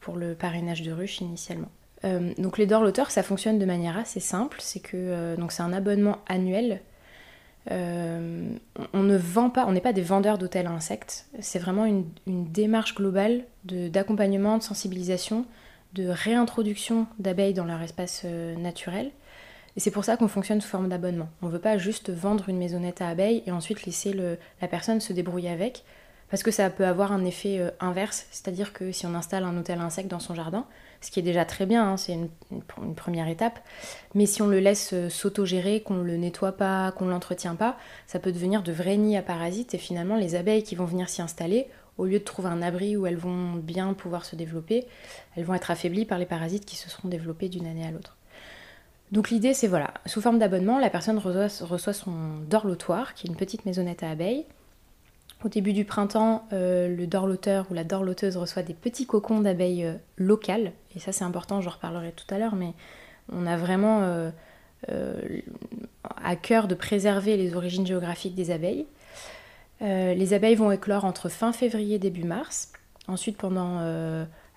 pour 0.00 0.16
le 0.16 0.34
parrainage 0.34 0.82
de 0.82 0.92
ruches 0.92 1.20
initialement. 1.20 1.70
Euh, 2.04 2.32
donc 2.38 2.58
les 2.58 2.66
dorloteurs, 2.66 3.10
ça 3.10 3.22
fonctionne 3.22 3.58
de 3.58 3.66
manière 3.66 3.96
assez 3.96 4.20
simple, 4.20 4.58
c'est 4.60 4.80
que 4.80 4.96
euh, 4.96 5.36
donc 5.36 5.52
c'est 5.52 5.62
un 5.62 5.72
abonnement 5.72 6.18
annuel. 6.28 6.80
Euh, 7.70 8.48
on 8.94 9.02
ne 9.02 9.16
vend 9.16 9.50
pas, 9.50 9.66
on 9.66 9.72
n'est 9.72 9.80
pas 9.80 9.92
des 9.92 10.02
vendeurs 10.02 10.38
d'hôtels 10.38 10.66
à 10.66 10.70
insectes. 10.70 11.26
C'est 11.40 11.58
vraiment 11.58 11.84
une, 11.84 12.06
démarche 12.26 12.94
globale 12.94 13.44
d'accompagnement, 13.64 14.56
de, 14.58 14.62
sensibilisation, 14.62 15.44
de 15.94 16.08
réintroduction 16.08 17.06
d'abeilles 17.18 17.52
dans 17.52 17.66
leur 17.66 17.82
espace 17.82 18.24
naturel. 18.24 19.10
Et 19.76 19.80
c'est 19.80 19.90
pour 19.90 20.04
ça 20.04 20.16
qu'on 20.16 20.28
fonctionne 20.28 20.62
sous 20.62 20.68
forme 20.68 20.88
d'abonnement. 20.88 21.28
On 21.42 21.46
ne 21.46 21.52
veut 21.52 21.58
pas 21.58 21.76
juste 21.76 22.10
vendre 22.10 22.48
une 22.48 22.56
maisonnette 22.56 23.02
à 23.02 23.08
abeilles 23.08 23.42
et 23.46 23.52
ensuite 23.52 23.84
laisser 23.84 24.14
la 24.14 24.68
personne 24.68 25.00
se 25.00 25.12
débrouiller 25.12 25.50
avec. 25.50 25.84
Parce 26.30 26.42
que 26.42 26.50
ça 26.50 26.68
peut 26.70 26.86
avoir 26.86 27.12
un 27.12 27.24
effet 27.24 27.58
euh, 27.58 27.70
inverse, 27.80 28.26
c'est-à-dire 28.30 28.72
que 28.72 28.92
si 28.92 29.06
on 29.06 29.14
installe 29.14 29.44
un 29.44 29.56
hôtel 29.56 29.80
insecte 29.80 30.10
dans 30.10 30.20
son 30.20 30.34
jardin, 30.34 30.66
ce 31.00 31.10
qui 31.10 31.20
est 31.20 31.22
déjà 31.22 31.44
très 31.44 31.64
bien, 31.64 31.90
hein, 31.90 31.96
c'est 31.96 32.12
une, 32.12 32.28
première 32.94 33.28
étape, 33.28 33.60
mais 34.14 34.26
si 34.26 34.42
on 34.42 34.48
le 34.48 34.60
laisse 34.60 34.92
euh, 34.92 35.08
s'autogérer, 35.08 35.80
qu'on 35.80 35.94
ne 35.94 36.02
le 36.02 36.16
nettoie 36.16 36.52
pas, 36.52 36.92
qu'on 36.92 37.06
ne 37.06 37.10
l'entretient 37.10 37.56
pas, 37.56 37.76
ça 38.06 38.18
peut 38.18 38.32
devenir 38.32 38.62
de 38.62 38.72
vrais 38.72 38.96
nids 38.96 39.16
à 39.16 39.22
parasites 39.22 39.74
et 39.74 39.78
finalement 39.78 40.16
les 40.16 40.34
abeilles 40.34 40.62
qui 40.62 40.74
vont 40.74 40.84
venir 40.84 41.08
s'y 41.08 41.22
installer, 41.22 41.66
au 41.96 42.04
lieu 42.04 42.18
de 42.18 42.24
trouver 42.24 42.48
un 42.48 42.62
abri 42.62 42.96
où 42.96 43.06
elles 43.06 43.16
vont 43.16 43.54
bien 43.54 43.92
pouvoir 43.94 44.24
se 44.24 44.36
développer, 44.36 44.86
elles 45.36 45.44
vont 45.44 45.54
être 45.54 45.70
affaiblies 45.70 46.04
par 46.04 46.18
les 46.18 46.26
parasites 46.26 46.64
qui 46.64 46.76
se 46.76 46.90
seront 46.90 47.08
développés 47.08 47.48
d'une 47.48 47.66
année 47.66 47.86
à 47.86 47.90
l'autre. 47.90 48.16
Donc 49.10 49.30
l'idée 49.30 49.54
c'est 49.54 49.68
voilà, 49.68 49.94
sous 50.04 50.20
forme 50.20 50.38
d'abonnement, 50.38 50.78
la 50.78 50.90
personne 50.90 51.18
reçoit, 51.18 51.66
reçoit 51.66 51.92
son 51.94 52.12
dorlotoir, 52.48 53.14
qui 53.14 53.26
est 53.26 53.30
une 53.30 53.36
petite 53.36 53.64
maisonnette 53.64 54.02
à 54.02 54.10
abeilles, 54.10 54.44
au 55.44 55.48
début 55.48 55.72
du 55.72 55.84
printemps, 55.84 56.46
euh, 56.52 56.88
le 56.94 57.06
dorloteur 57.06 57.66
ou 57.70 57.74
la 57.74 57.84
dorloteuse 57.84 58.36
reçoit 58.36 58.62
des 58.62 58.74
petits 58.74 59.06
cocons 59.06 59.40
d'abeilles 59.40 59.84
euh, 59.84 59.94
locales. 60.16 60.72
Et 60.96 60.98
ça, 60.98 61.12
c'est 61.12 61.24
important, 61.24 61.60
j'en 61.60 61.70
reparlerai 61.70 62.12
tout 62.12 62.32
à 62.34 62.38
l'heure, 62.38 62.56
mais 62.56 62.74
on 63.30 63.46
a 63.46 63.56
vraiment 63.56 64.00
euh, 64.02 64.30
à 66.24 66.34
cœur 66.34 66.66
de 66.66 66.74
préserver 66.74 67.36
les 67.36 67.54
origines 67.54 67.86
géographiques 67.86 68.34
des 68.34 68.50
abeilles. 68.50 68.86
les 69.80 70.34
abeilles 70.34 70.54
vont 70.54 70.72
éclore 70.72 71.04
entre 71.04 71.28
fin 71.28 71.52
février 71.52 71.96
et 71.96 71.98
début 71.98 72.24
mars. 72.24 72.72
Ensuite, 73.06 73.36
pendant 73.36 73.78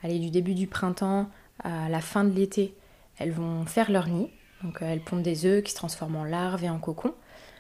allez, 0.04 0.20
du 0.20 0.30
début 0.30 0.54
du 0.54 0.68
printemps 0.68 1.30
à 1.64 1.90
la 1.90 2.02
fin 2.02 2.24
de 2.24 2.34
l'été, 2.34 2.76
elles 3.18 3.32
vont 3.32 3.66
faire 3.66 3.92
leur 3.92 4.08
nid. 4.08 4.30
Donc, 4.64 4.78
elles 4.82 5.02
pondent 5.02 5.24
des 5.24 5.46
œufs 5.46 5.64
qui 5.64 5.72
se 5.72 5.76
transforment 5.76 6.18
en 6.18 6.24
larves 6.24 6.64
et 6.64 6.70
en 6.70 6.80
cocons. 6.80 7.14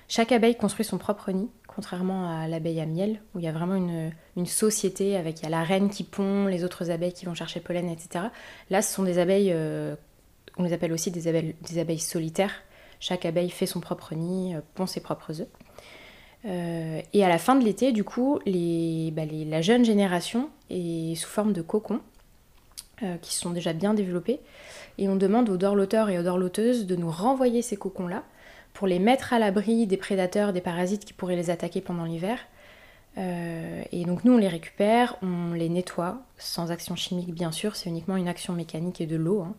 Chaque 0.07 0.31
abeille 0.31 0.55
construit 0.55 0.85
son 0.85 0.97
propre 0.97 1.31
nid 1.31 1.49
contrairement 1.73 2.29
à 2.29 2.47
l'abeille 2.47 2.81
à 2.81 2.85
miel, 2.85 3.21
où 3.33 3.39
il 3.39 3.45
y 3.45 3.47
a 3.47 3.51
vraiment 3.51 3.75
une, 3.75 4.45
société 4.45 5.15
avec 5.15 5.41
la 5.47 5.63
reine 5.63 5.89
qui 5.89 6.03
pond, 6.03 6.47
les 6.47 6.63
autres 6.63 6.91
abeilles 6.91 7.13
qui 7.13 7.25
vont 7.25 7.33
chercher 7.33 7.59
pollen, 7.59 7.89
etc. 7.89 8.25
Là, 8.69 8.81
ce 8.81 8.93
sont 8.93 9.03
des 9.03 9.19
abeilles, 9.19 9.51
euh, 9.53 9.95
on 10.57 10.63
les 10.63 10.73
appelle 10.73 10.91
aussi 10.91 11.11
des 11.11 11.27
abeilles, 11.27 11.55
des 11.61 11.79
abeilles 11.79 11.99
solitaires. 11.99 12.53
Chaque 12.99 13.25
abeille 13.25 13.49
fait 13.49 13.65
son 13.65 13.79
propre 13.79 14.15
nid, 14.15 14.55
euh, 14.55 14.61
pond 14.75 14.85
ses 14.85 14.99
propres 14.99 15.41
œufs. 15.41 15.47
Euh, 16.45 17.01
et 17.13 17.23
à 17.23 17.29
la 17.29 17.37
fin 17.37 17.55
de 17.55 17.63
l'été, 17.63 17.91
du 17.91 18.03
coup, 18.03 18.39
les, 18.45 19.11
bah, 19.11 19.23
la 19.25 19.61
jeune 19.61 19.85
génération 19.85 20.49
est 20.69 21.15
sous 21.15 21.29
forme 21.29 21.53
de 21.53 21.61
cocons, 21.61 22.01
qui 23.23 23.33
sont 23.33 23.49
déjà 23.49 23.73
bien 23.73 23.95
développés. 23.95 24.39
Et 24.99 25.09
on 25.09 25.15
demande 25.15 25.49
aux 25.49 25.57
dorloteurs 25.57 26.11
et 26.11 26.19
aux 26.19 26.23
dorloteuses 26.23 26.85
de 26.85 26.95
nous 26.95 27.09
renvoyer 27.09 27.63
ces 27.63 27.75
cocons-là 27.75 28.21
pour 28.73 28.87
les 28.87 28.99
mettre 28.99 29.33
à 29.33 29.39
l'abri 29.39 29.87
des 29.87 29.97
prédateurs, 29.97 30.53
des 30.53 30.61
parasites 30.61 31.05
qui 31.05 31.13
pourraient 31.13 31.35
les 31.35 31.49
attaquer 31.49 31.81
pendant 31.81 32.05
l'hiver. 32.05 32.39
Euh, 33.17 33.83
et 33.91 34.05
donc 34.05 34.23
nous 34.23 34.33
on 34.33 34.37
les 34.37 34.47
récupère, 34.47 35.17
on 35.21 35.53
les 35.53 35.67
nettoie, 35.67 36.21
sans 36.37 36.71
action 36.71 36.95
chimique 36.95 37.33
bien 37.33 37.51
sûr, 37.51 37.75
c'est 37.75 37.89
uniquement 37.89 38.15
une 38.15 38.29
action 38.29 38.53
mécanique 38.53 39.01
et 39.01 39.05
de 39.05 39.17
l'eau. 39.17 39.41
Hein. 39.41 39.55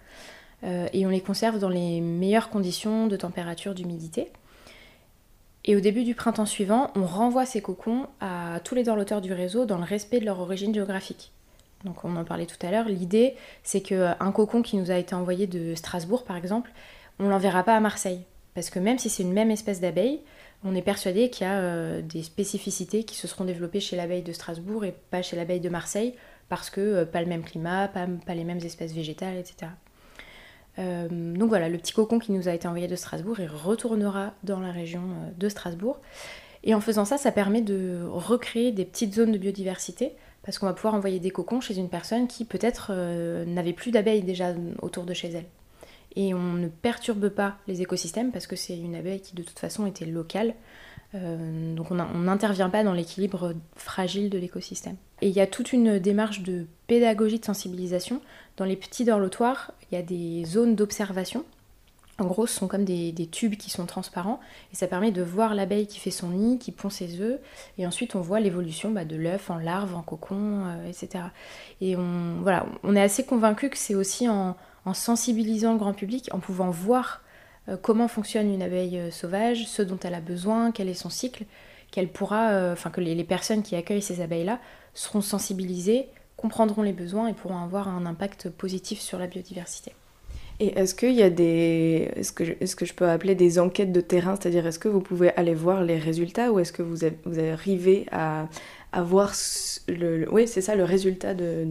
Euh, 0.64 0.88
et 0.92 1.06
on 1.06 1.10
les 1.10 1.20
conserve 1.20 1.58
dans 1.58 1.68
les 1.68 2.00
meilleures 2.00 2.48
conditions 2.48 3.08
de 3.08 3.16
température, 3.16 3.74
d'humidité. 3.74 4.30
Et 5.64 5.76
au 5.76 5.80
début 5.80 6.02
du 6.02 6.14
printemps 6.14 6.46
suivant, 6.46 6.90
on 6.96 7.04
renvoie 7.04 7.46
ces 7.46 7.62
cocons 7.62 8.06
à 8.20 8.58
tous 8.64 8.74
les 8.74 8.82
dorloteurs 8.82 9.20
du 9.20 9.32
réseau 9.32 9.64
dans 9.64 9.78
le 9.78 9.84
respect 9.84 10.18
de 10.18 10.24
leur 10.24 10.40
origine 10.40 10.74
géographique. 10.74 11.30
Donc 11.84 12.04
on 12.04 12.16
en 12.16 12.24
parlait 12.24 12.46
tout 12.46 12.64
à 12.64 12.70
l'heure, 12.70 12.88
l'idée 12.88 13.34
c'est 13.62 13.80
qu'un 13.80 14.32
cocon 14.32 14.62
qui 14.62 14.76
nous 14.76 14.90
a 14.90 14.96
été 14.96 15.14
envoyé 15.14 15.46
de 15.46 15.74
Strasbourg 15.74 16.24
par 16.24 16.36
exemple, 16.36 16.70
on 17.18 17.28
l'enverra 17.28 17.64
pas 17.64 17.76
à 17.76 17.80
Marseille 17.80 18.22
parce 18.54 18.70
que 18.70 18.78
même 18.78 18.98
si 18.98 19.08
c'est 19.08 19.22
une 19.22 19.32
même 19.32 19.50
espèce 19.50 19.80
d'abeille, 19.80 20.20
on 20.64 20.74
est 20.74 20.82
persuadé 20.82 21.30
qu'il 21.30 21.46
y 21.46 21.50
a 21.50 21.58
euh, 21.58 22.02
des 22.02 22.22
spécificités 22.22 23.04
qui 23.04 23.16
se 23.16 23.26
seront 23.26 23.44
développées 23.44 23.80
chez 23.80 23.96
l'abeille 23.96 24.22
de 24.22 24.32
Strasbourg 24.32 24.84
et 24.84 24.94
pas 25.10 25.22
chez 25.22 25.36
l'abeille 25.36 25.60
de 25.60 25.68
Marseille, 25.68 26.14
parce 26.48 26.70
que 26.70 26.80
euh, 26.80 27.04
pas 27.04 27.20
le 27.20 27.26
même 27.26 27.42
climat, 27.42 27.88
pas, 27.88 28.06
les 28.34 28.44
mêmes 28.44 28.58
espèces 28.58 28.92
végétales, 28.92 29.36
etc. 29.36 29.72
Euh, 30.78 31.08
donc 31.08 31.48
voilà, 31.48 31.68
le 31.68 31.78
petit 31.78 31.92
cocon 31.92 32.18
qui 32.18 32.32
nous 32.32 32.48
a 32.48 32.52
été 32.52 32.68
envoyé 32.68 32.86
de 32.86 32.96
Strasbourg, 32.96 33.40
il 33.40 33.48
retournera 33.48 34.34
dans 34.44 34.60
la 34.60 34.70
région 34.70 35.02
de 35.36 35.48
Strasbourg. 35.48 36.00
Et 36.64 36.74
en 36.74 36.80
faisant 36.80 37.04
ça, 37.04 37.18
ça 37.18 37.32
permet 37.32 37.60
de 37.60 38.00
recréer 38.08 38.70
des 38.70 38.84
petites 38.84 39.14
zones 39.14 39.32
de 39.32 39.38
biodiversité, 39.38 40.12
parce 40.44 40.58
qu'on 40.58 40.66
va 40.66 40.74
pouvoir 40.74 40.94
envoyer 40.94 41.18
des 41.18 41.30
cocons 41.30 41.60
chez 41.60 41.76
une 41.76 41.88
personne 41.88 42.28
qui 42.28 42.44
peut-être 42.44 42.92
n'avait 43.46 43.72
plus 43.72 43.90
d'abeilles 43.90 44.22
déjà 44.22 44.54
autour 44.80 45.04
de 45.04 45.12
chez 45.12 45.30
elle 45.30 45.46
et 46.16 46.34
on 46.34 46.52
ne 46.54 46.68
perturbe 46.68 47.28
pas 47.28 47.56
les 47.66 47.82
écosystèmes 47.82 48.32
parce 48.32 48.46
que 48.46 48.56
c'est 48.56 48.76
une 48.76 48.94
abeille 48.94 49.20
qui 49.20 49.34
de 49.34 49.42
toute 49.42 49.58
façon 49.58 49.86
était 49.86 50.06
locale. 50.06 50.54
Euh, 51.14 51.74
donc 51.74 51.90
on 51.90 51.94
n'intervient 51.94 52.70
pas 52.70 52.84
dans 52.84 52.94
l'équilibre 52.94 53.54
fragile 53.76 54.30
de 54.30 54.38
l'écosystème. 54.38 54.96
Et 55.20 55.28
il 55.28 55.34
y 55.34 55.40
a 55.40 55.46
toute 55.46 55.72
une 55.72 55.98
démarche 55.98 56.42
de 56.42 56.66
pédagogie 56.86 57.38
de 57.38 57.44
sensibilisation. 57.44 58.20
Dans 58.56 58.64
les 58.64 58.76
petits 58.76 59.04
dorlotoirs, 59.04 59.72
il 59.90 59.94
y 59.94 59.98
a 59.98 60.02
des 60.02 60.44
zones 60.44 60.74
d'observation. 60.74 61.44
En 62.18 62.26
gros, 62.26 62.46
ce 62.46 62.54
sont 62.54 62.68
comme 62.68 62.84
des, 62.84 63.28
tubes 63.32 63.56
qui 63.56 63.70
sont 63.70 63.86
transparents 63.86 64.38
et 64.72 64.76
ça 64.76 64.86
permet 64.86 65.10
de 65.10 65.22
voir 65.22 65.54
l'abeille 65.54 65.86
qui 65.86 65.98
fait 65.98 66.10
son 66.10 66.28
nid, 66.28 66.58
qui 66.58 66.70
pond 66.70 66.90
ses 66.90 67.20
œufs, 67.20 67.40
et 67.78 67.86
ensuite 67.86 68.14
on 68.14 68.20
voit 68.20 68.38
l'évolution 68.38 68.90
bah, 68.90 69.04
de 69.04 69.16
l'œuf 69.16 69.50
en 69.50 69.56
larve, 69.56 69.94
en 69.94 70.02
cocon, 70.02 70.66
euh, 70.66 70.88
etc. 70.88 71.24
Et 71.80 71.96
on, 71.96 72.40
voilà, 72.42 72.66
on 72.84 72.94
est 72.94 73.00
assez 73.00 73.24
convaincu 73.24 73.70
que 73.70 73.78
c'est 73.78 73.94
aussi 73.94 74.28
en, 74.28 74.56
en 74.84 74.94
sensibilisant 74.94 75.72
le 75.72 75.78
grand 75.78 75.94
public, 75.94 76.28
en 76.32 76.38
pouvant 76.38 76.70
voir 76.70 77.22
euh, 77.68 77.76
comment 77.80 78.08
fonctionne 78.08 78.52
une 78.52 78.62
abeille 78.62 78.98
euh, 78.98 79.10
sauvage, 79.10 79.66
ce 79.66 79.82
dont 79.82 79.98
elle 80.02 80.14
a 80.14 80.20
besoin, 80.20 80.72
quel 80.72 80.88
est 80.88 80.94
son 80.94 81.10
cycle, 81.10 81.44
qu'elle 81.90 82.08
pourra, 82.08 82.50
euh, 82.50 82.72
enfin 82.72 82.90
que 82.90 83.00
les, 83.00 83.24
personnes 83.24 83.62
qui 83.62 83.76
accueillent 83.76 84.02
ces 84.02 84.20
abeilles-là 84.20 84.58
seront 84.94 85.20
sensibilisées, 85.20 86.06
comprendront 86.36 86.82
les 86.82 86.92
besoins 86.92 87.28
et 87.28 87.34
pourront 87.34 87.58
avoir 87.58 87.88
un 87.88 88.04
impact 88.06 88.50
positif 88.50 89.00
sur 89.00 89.18
la 89.18 89.26
biodiversité. 89.26 89.92
Et 90.58 90.78
est-ce 90.78 90.94
qu'il 90.94 91.12
y 91.12 91.22
a 91.22 91.30
des, 91.30 92.10
est-ce 92.16 92.32
que, 92.32 92.44
je, 92.44 92.52
que 92.52 92.84
je 92.84 92.94
peux 92.94 93.08
appeler 93.08 93.34
des 93.34 93.58
enquêtes 93.58 93.92
de 93.92 94.00
terrain, 94.00 94.36
c'est-à-dire 94.36 94.66
est-ce 94.66 94.78
que 94.78 94.88
vous 94.88 95.00
pouvez 95.00 95.30
aller 95.36 95.54
voir 95.54 95.82
les 95.82 95.98
résultats 95.98 96.52
ou 96.52 96.58
est-ce 96.58 96.72
que 96.72 96.82
vous, 96.82 97.06
vous 97.24 97.40
arrivez 97.40 98.06
à, 98.10 98.48
à 98.92 99.02
voir 99.02 99.32
le, 99.88 100.30
oui 100.30 100.46
c'est 100.46 100.60
ça 100.60 100.74
le 100.74 100.84
résultat 100.84 101.34
de, 101.34 101.66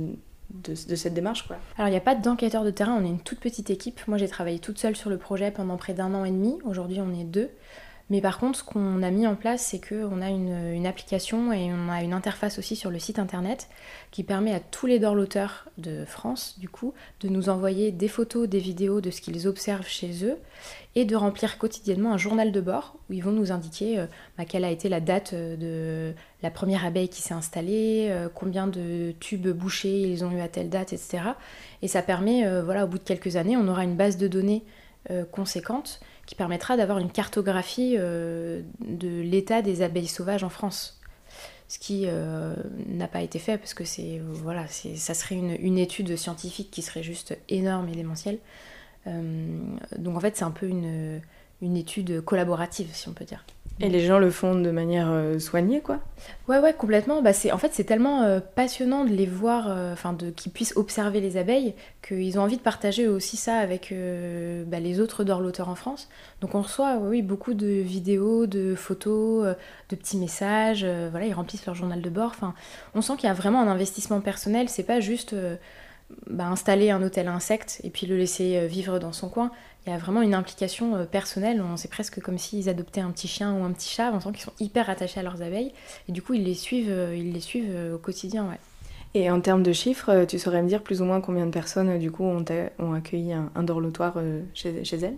de, 0.54 0.76
cette 0.76 1.14
démarche. 1.14 1.48
Quoi. 1.48 1.58
Alors 1.78 1.88
il 1.88 1.92
n'y 1.92 1.98
a 1.98 2.02
pas 2.02 2.16
d'enquêteur 2.16 2.64
de 2.64 2.72
terrain, 2.72 2.98
on 3.00 3.06
est 3.06 3.10
une 3.10 3.20
toute 3.20 3.40
petite 3.40 3.70
équipe. 3.70 4.02
Moi 4.08 4.18
j'ai 4.18 4.28
travaillé 4.28 4.60
toute 4.60 4.78
seule 4.78 4.96
sur 4.96 5.10
le 5.10 5.18
projet 5.18 5.52
pendant 5.52 5.78
près 5.78 5.94
d'un 5.94 6.14
an 6.14 6.26
et 6.26 6.32
demi. 6.32 6.58
Aujourd'hui 6.64 7.00
on 7.02 7.14
est 7.14 7.24
deux. 7.24 7.50
Mais 8.12 8.20
par 8.20 8.40
contre, 8.40 8.60
ce 8.60 8.64
qu'on 8.66 9.04
a 9.04 9.10
mis 9.10 9.26
en 9.26 9.36
place, 9.36 9.62
c'est 9.62 9.80
qu'on 9.80 10.22
a 10.22 10.30
une, 10.30 10.86
application 10.86 11.54
et 11.54 11.72
on 11.72 11.90
a 11.90 12.04
une 12.04 12.12
interface 12.12 12.60
aussi 12.60 12.76
sur 12.76 12.92
le 12.92 13.00
site 13.00 13.20
internet 13.20 13.70
qui 14.12 14.24
permet 14.24 14.54
à 14.54 14.60
tous 14.60 14.86
les 14.86 15.00
dorloteurs 15.00 15.70
de 15.78 16.04
France, 16.04 16.60
du 16.60 16.68
coup, 16.68 16.94
de 17.22 17.30
nous 17.30 17.48
envoyer 17.48 17.94
des 17.94 18.10
photos, 18.10 18.50
des 18.50 18.60
vidéos 18.60 19.00
de 19.00 19.12
ce 19.12 19.22
qu'ils 19.22 19.48
observent 19.48 19.88
chez 19.88 20.26
eux 20.26 20.36
et 20.94 21.06
de 21.06 21.16
remplir 21.16 21.58
quotidiennement 21.58 22.12
un 22.12 22.18
journal 22.18 22.52
de 22.52 22.60
bord 22.60 22.98
où 23.10 23.14
ils 23.14 23.24
vont 23.24 23.32
nous 23.32 23.54
indiquer 23.54 23.98
euh, 23.98 24.08
bah, 24.38 24.44
quelle 24.44 24.66
a 24.66 24.72
été 24.72 24.90
la 24.90 25.00
date 25.00 25.32
euh, 25.32 25.56
de 25.56 26.14
la 26.44 26.52
première 26.52 26.86
abeille 26.86 27.08
qui 27.08 27.22
s'est 27.22 27.34
installée, 27.34 28.08
euh, 28.10 28.28
combien 28.28 28.68
de 28.68 29.14
tubes 29.22 29.48
bouchés 29.48 30.02
ils 30.02 30.26
ont 30.26 30.32
eu 30.32 30.42
à 30.42 30.50
telle 30.50 30.70
date, 30.70 30.92
etc. 30.92 31.20
Et 31.82 31.88
ça 31.88 32.02
permet, 32.02 32.62
voilà, 32.62 32.84
au 32.84 32.88
bout 32.90 32.98
de 32.98 33.04
quelques 33.04 33.38
années, 33.38 33.56
on 33.56 33.70
aura 33.70 33.86
une 33.86 33.96
base 33.96 34.18
de 34.18 34.28
données 34.28 34.64
conséquente 35.32 36.00
qui 36.32 36.36
permettra 36.36 36.78
d'avoir 36.78 36.98
une 37.00 37.12
cartographie 37.12 37.98
euh, 38.00 38.62
de 38.80 39.20
l'état 39.20 39.62
des 39.62 39.82
abeilles 39.82 40.08
sauvages 40.08 40.46
en 40.46 40.50
France. 40.50 40.98
Ce 41.68 41.78
qui 41.78 42.04
euh, 42.06 42.56
n'a 42.88 43.10
pas 43.10 43.22
été 43.22 43.38
fait 43.38 43.58
parce 43.58 43.74
que 43.74 43.84
c'est 43.84 44.22
voilà, 44.24 44.66
ça 44.70 45.14
serait 45.14 45.36
une, 45.36 45.78
étude 45.78 46.16
scientifique 46.16 46.72
qui 46.72 46.84
serait 46.84 47.04
juste 47.04 47.38
énorme 47.50 47.90
et 47.90 47.96
démentielle. 47.98 48.40
Euh, 49.08 49.60
donc 49.98 50.16
en 50.16 50.22
fait, 50.22 50.38
c'est 50.38 50.46
un 50.46 50.52
peu 50.52 50.70
une 50.70 51.76
étude 51.76 52.22
collaborative, 52.22 52.88
si 52.94 53.10
on 53.10 53.14
peut 53.14 53.26
dire. 53.26 53.44
Et 53.82 53.90
les 53.90 54.02
gens 54.02 54.20
le 54.20 54.30
font 54.30 54.54
de 54.54 54.70
manière 54.70 55.10
euh, 55.10 55.40
soignée, 55.40 55.82
quoi 55.82 56.00
Ouais, 56.48 56.60
ouais, 56.60 56.74
complètement. 56.74 57.24
Bah, 57.24 57.32
en 57.52 57.58
fait, 57.58 57.72
c'est 57.74 57.84
tellement 57.84 58.22
euh, 58.22 58.40
passionnant 58.40 59.06
de 59.06 59.10
les 59.10 59.26
voir, 59.26 59.66
euh, 59.70 59.94
enfin, 59.94 60.14
de 60.14 60.30
qu'ils 60.30 60.52
puissent 60.52 60.76
observer 60.76 61.20
les 61.20 61.36
abeilles, 61.36 61.74
qu'ils 62.08 62.38
ont 62.38 62.44
envie 62.44 62.58
de 62.58 62.62
partager 62.62 63.08
aussi 63.08 63.38
ça 63.38 63.56
avec 63.56 63.94
bah, 64.68 64.80
les 64.80 65.00
autres 65.00 65.24
dorloteurs 65.24 65.70
en 65.70 65.76
France. 65.76 66.10
Donc, 66.42 66.54
on 66.54 66.62
reçoit, 66.62 66.98
oui, 66.98 67.24
beaucoup 67.24 67.56
de 67.56 67.66
vidéos, 67.66 68.46
de 68.46 68.76
photos, 68.76 69.56
de 69.90 69.96
petits 69.96 70.18
messages. 70.18 70.86
voilà, 71.10 71.26
ils 71.26 71.34
remplissent 71.34 71.66
leur 71.66 71.76
journal 71.76 72.02
de 72.02 72.10
bord. 72.10 72.32
Enfin, 72.36 72.54
on 72.94 73.02
sent 73.02 73.14
qu'il 73.18 73.28
y 73.28 73.32
a 73.32 73.34
vraiment 73.34 73.62
un 73.62 73.68
investissement 73.68 74.22
personnel. 74.22 74.70
C'est 74.70 74.84
pas 74.84 75.00
juste 75.00 75.36
bah, 76.30 76.48
installer 76.48 76.92
un 76.92 77.02
hôtel 77.02 77.28
insecte 77.28 77.82
et 77.84 77.90
puis 77.90 78.08
le 78.08 78.18
laisser 78.18 78.68
vivre 78.68 79.00
dans 79.00 79.14
son 79.14 79.30
coin 79.30 79.52
il 79.86 79.90
y 79.92 79.96
a 79.96 79.98
vraiment 79.98 80.22
une 80.22 80.36
implication 80.36 80.96
euh, 80.96 81.06
personnelle. 81.06 81.64
C'est 81.76 81.90
presque 81.90 82.20
comme 82.22 82.38
s'ils 82.38 82.70
adoptaient 82.70 83.02
un 83.02 83.12
petit 83.12 83.28
chien 83.28 83.54
ou 83.54 83.64
un 83.64 83.72
petit 83.72 83.90
chat. 83.90 84.12
On 84.14 84.20
sent 84.20 84.30
qu'ils 84.34 84.42
sont 84.42 84.54
hyper 84.60 84.90
attachés 84.90 85.20
à 85.20 85.24
leurs 85.24 85.42
abeilles. 85.42 85.74
Et 86.08 86.12
du 86.12 86.22
coup, 86.22 86.34
ils 86.34 86.44
les 86.44 86.54
suivent, 86.54 86.92
euh, 86.92 87.16
ils 87.16 87.34
les 87.34 87.40
suivent 87.40 87.72
euh, 87.72 87.96
au 87.96 87.98
quotidien. 87.98 88.48
Ouais. 88.48 88.60
Et 89.14 89.30
en 89.32 89.42
termes 89.42 89.64
de 89.64 89.74
chiffres, 89.74 90.26
tu 90.26 90.40
saurais 90.40 90.62
me 90.62 90.68
dire 90.68 90.84
plus 90.84 91.02
ou 91.02 91.06
moins 91.06 91.20
combien 91.20 91.46
de 91.46 91.52
personnes 91.52 92.00
du 92.00 92.12
coup 92.12 92.24
ont, 92.24 92.46
ont 92.80 92.94
accueilli 92.94 93.34
un, 93.34 93.64
dorlotoir 93.64 94.18
chez, 94.54 94.86
chez 94.86 94.98
elles? 94.98 95.18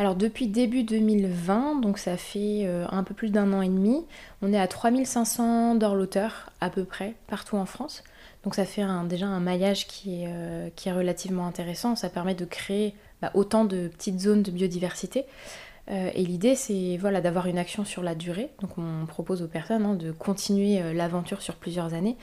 Alors 0.00 0.14
depuis 0.14 0.46
début 0.46 0.84
2020, 0.84 1.80
donc 1.80 1.98
ça 1.98 2.16
fait 2.16 2.62
euh, 2.66 2.86
un 2.88 3.02
peu 3.02 3.14
plus 3.14 3.30
d'un 3.30 3.52
an 3.52 3.62
et 3.62 3.68
demi, 3.68 4.06
on 4.42 4.52
est 4.52 4.58
à 4.58 4.68
3500 4.68 5.74
dorloteurs 5.74 6.50
à 6.60 6.70
peu 6.70 6.84
près 6.84 7.14
partout 7.26 7.56
en 7.56 7.66
France. 7.66 8.04
Donc 8.44 8.54
ça 8.54 8.64
fait 8.64 8.84
déjà 9.08 9.26
un 9.26 9.40
maillage 9.40 9.86
qui 9.86 10.22
est, 10.22 10.28
euh, 10.28 10.70
qui 10.76 10.88
est, 10.88 10.92
relativement 10.92 11.46
intéressant. 11.46 11.96
Ça 11.96 12.08
permet 12.08 12.34
de 12.34 12.44
créer 12.44 12.94
bah, 13.20 13.30
autant 13.34 13.64
de 13.64 13.88
petites 13.88 14.20
zones 14.20 14.42
de 14.42 14.50
biodiversité. 14.50 15.24
Euh, 15.90 16.10
et 16.14 16.24
l'idée, 16.24 16.54
c'est 16.54 16.96
voilà, 16.98 17.20
d'avoir 17.20 17.46
une 17.46 17.58
action 17.58 17.84
sur 17.84 18.02
la 18.02 18.14
durée. 18.14 18.50
Donc 18.60 18.78
on 18.78 19.06
propose 19.06 19.42
aux 19.42 19.48
personnes 19.48 19.84
hein, 19.84 19.94
de 19.94 20.12
continuer 20.12 20.80
euh, 20.80 20.92
l'aventure 20.92 21.42
sur 21.42 21.56
plusieurs 21.56 21.94
années 21.94 22.16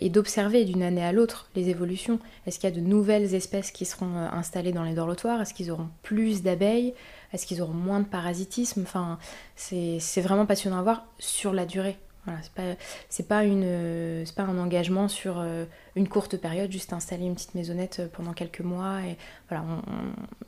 et 0.00 0.08
d'observer 0.08 0.64
d'une 0.64 0.84
année 0.84 1.04
à 1.04 1.10
l'autre 1.10 1.50
les 1.56 1.68
évolutions. 1.68 2.20
Est-ce 2.46 2.60
qu'il 2.60 2.70
y 2.70 2.72
a 2.72 2.76
de 2.76 2.80
nouvelles 2.80 3.34
espèces 3.34 3.72
qui 3.72 3.84
seront 3.84 4.16
installées 4.16 4.70
dans 4.70 4.84
les 4.84 4.94
dorlotoires 4.94 5.40
Est-ce 5.40 5.52
qu'ils 5.52 5.72
auront 5.72 5.88
plus 6.04 6.44
d'abeilles? 6.44 6.94
Est-ce 7.32 7.44
qu'ils 7.44 7.60
auront 7.60 7.72
moins 7.72 7.98
de 7.98 8.04
parasitisme? 8.04 8.82
Enfin, 8.82 9.18
c'est 9.56 10.20
vraiment 10.20 10.46
passionnant 10.46 10.78
à 10.78 10.82
voir 10.82 11.06
sur 11.18 11.52
la 11.52 11.66
durée. 11.66 11.96
Voilà, 12.24 12.40
c'est 12.42 13.26
pas, 13.26 13.36
pas, 13.36 13.44
une, 13.44 14.24
pas 14.34 14.42
un 14.44 14.58
engagement 14.58 15.08
sur 15.08 15.38
euh, 15.38 15.64
une 15.94 16.08
courte 16.08 16.38
période, 16.38 16.72
juste 16.72 16.92
installer 16.92 17.24
une 17.24 17.34
petite 17.34 17.54
maisonnette 17.54 18.00
euh, 18.00 18.08
pendant 18.10 18.32
quelques 18.32 18.60
mois. 18.60 19.00
Et 19.02 19.16
voilà, 19.48 19.64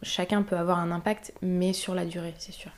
chacun 0.02 0.42
peut 0.42 0.56
avoir 0.56 0.78
un 0.78 0.90
impact, 0.90 1.35
mais 1.42 1.75
sur 1.75 1.95
la 1.95 2.06
durée, 2.06 2.35
c'est 2.38 2.52
sûr. 2.52 2.71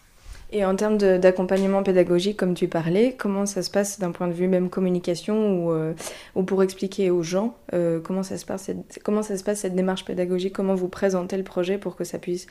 Et 0.50 0.64
en 0.64 0.74
termes 0.74 0.96
d'accompagnement 0.96 1.82
pédagogique, 1.82 2.38
comme 2.38 2.54
tu 2.54 2.68
parlais, 2.68 3.14
comment 3.16 3.44
ça 3.44 3.62
se 3.62 3.70
passe 3.70 3.98
d'un 4.00 4.12
point 4.12 4.28
de 4.28 4.32
vue 4.32 4.48
même 4.48 4.70
communication 4.70 5.66
ou, 5.66 5.72
euh, 5.72 5.92
ou 6.34 6.42
pour 6.42 6.62
expliquer 6.62 7.10
aux 7.10 7.22
gens 7.22 7.54
comment, 8.02 8.22
ça 8.22 8.38
se 8.38 8.46
passe 8.46 8.62
cette, 8.62 8.98
comment 9.04 9.22
ça 9.22 9.36
se 9.36 9.44
passe 9.44 9.60
cette 9.60 9.74
démarche 9.74 10.06
pédagogique, 10.06 10.54
comment 10.54 10.74
vous 10.74 10.88
présentez 10.88 11.36
le 11.36 11.44
projet 11.44 11.76
pour 11.76 11.96
que 11.96 12.04
ça 12.04 12.18
puisse 12.18 12.46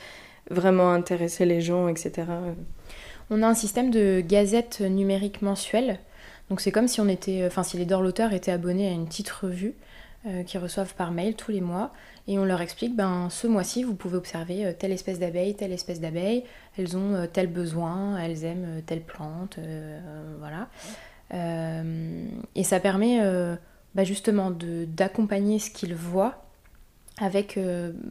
vraiment 0.48 0.92
intéresser 0.92 1.44
les 1.44 1.60
gens, 1.60 1.88
etc. 1.88 2.28
On 3.30 3.42
a 3.42 3.48
un 3.48 3.54
système 3.54 3.90
de 3.90 4.22
gazette 4.24 4.80
numérique 4.80 5.42
mensuelle 5.42 5.98
donc 6.50 6.60
c'est 6.60 6.72
comme 6.72 6.88
si 6.88 7.00
on 7.00 7.08
était, 7.08 7.44
enfin 7.46 7.62
si 7.62 7.76
les 7.76 7.84
dorloteurs 7.84 8.32
étaient 8.32 8.52
abonnés 8.52 8.88
à 8.88 8.92
une 8.92 9.06
petite 9.06 9.30
revue 9.30 9.74
euh, 10.26 10.42
qu'ils 10.42 10.58
reçoivent 10.58 10.94
par 10.94 11.12
mail 11.12 11.36
tous 11.36 11.52
les 11.52 11.60
mois 11.60 11.92
et 12.26 12.40
on 12.40 12.44
leur 12.44 12.60
explique 12.60 12.96
ben 12.96 13.28
ce 13.30 13.46
mois-ci 13.46 13.84
vous 13.84 13.94
pouvez 13.94 14.16
observer 14.16 14.66
euh, 14.66 14.72
telle 14.76 14.90
espèce 14.90 15.20
d'abeille, 15.20 15.54
telle 15.54 15.70
espèce 15.70 16.00
d'abeille, 16.00 16.42
elles 16.76 16.96
ont 16.96 17.14
euh, 17.14 17.26
tel 17.32 17.46
besoin, 17.46 18.18
elles 18.18 18.44
aiment 18.44 18.82
telle 18.84 19.02
plante, 19.02 19.60
voilà. 20.40 20.68
et 21.32 22.64
ça 22.64 22.80
permet 22.80 23.20
bah, 23.94 24.02
justement 24.02 24.50
d'accompagner 24.50 25.60
ce 25.60 25.70
qu'ils 25.70 25.94
voient 25.94 26.44
avec 27.18 27.56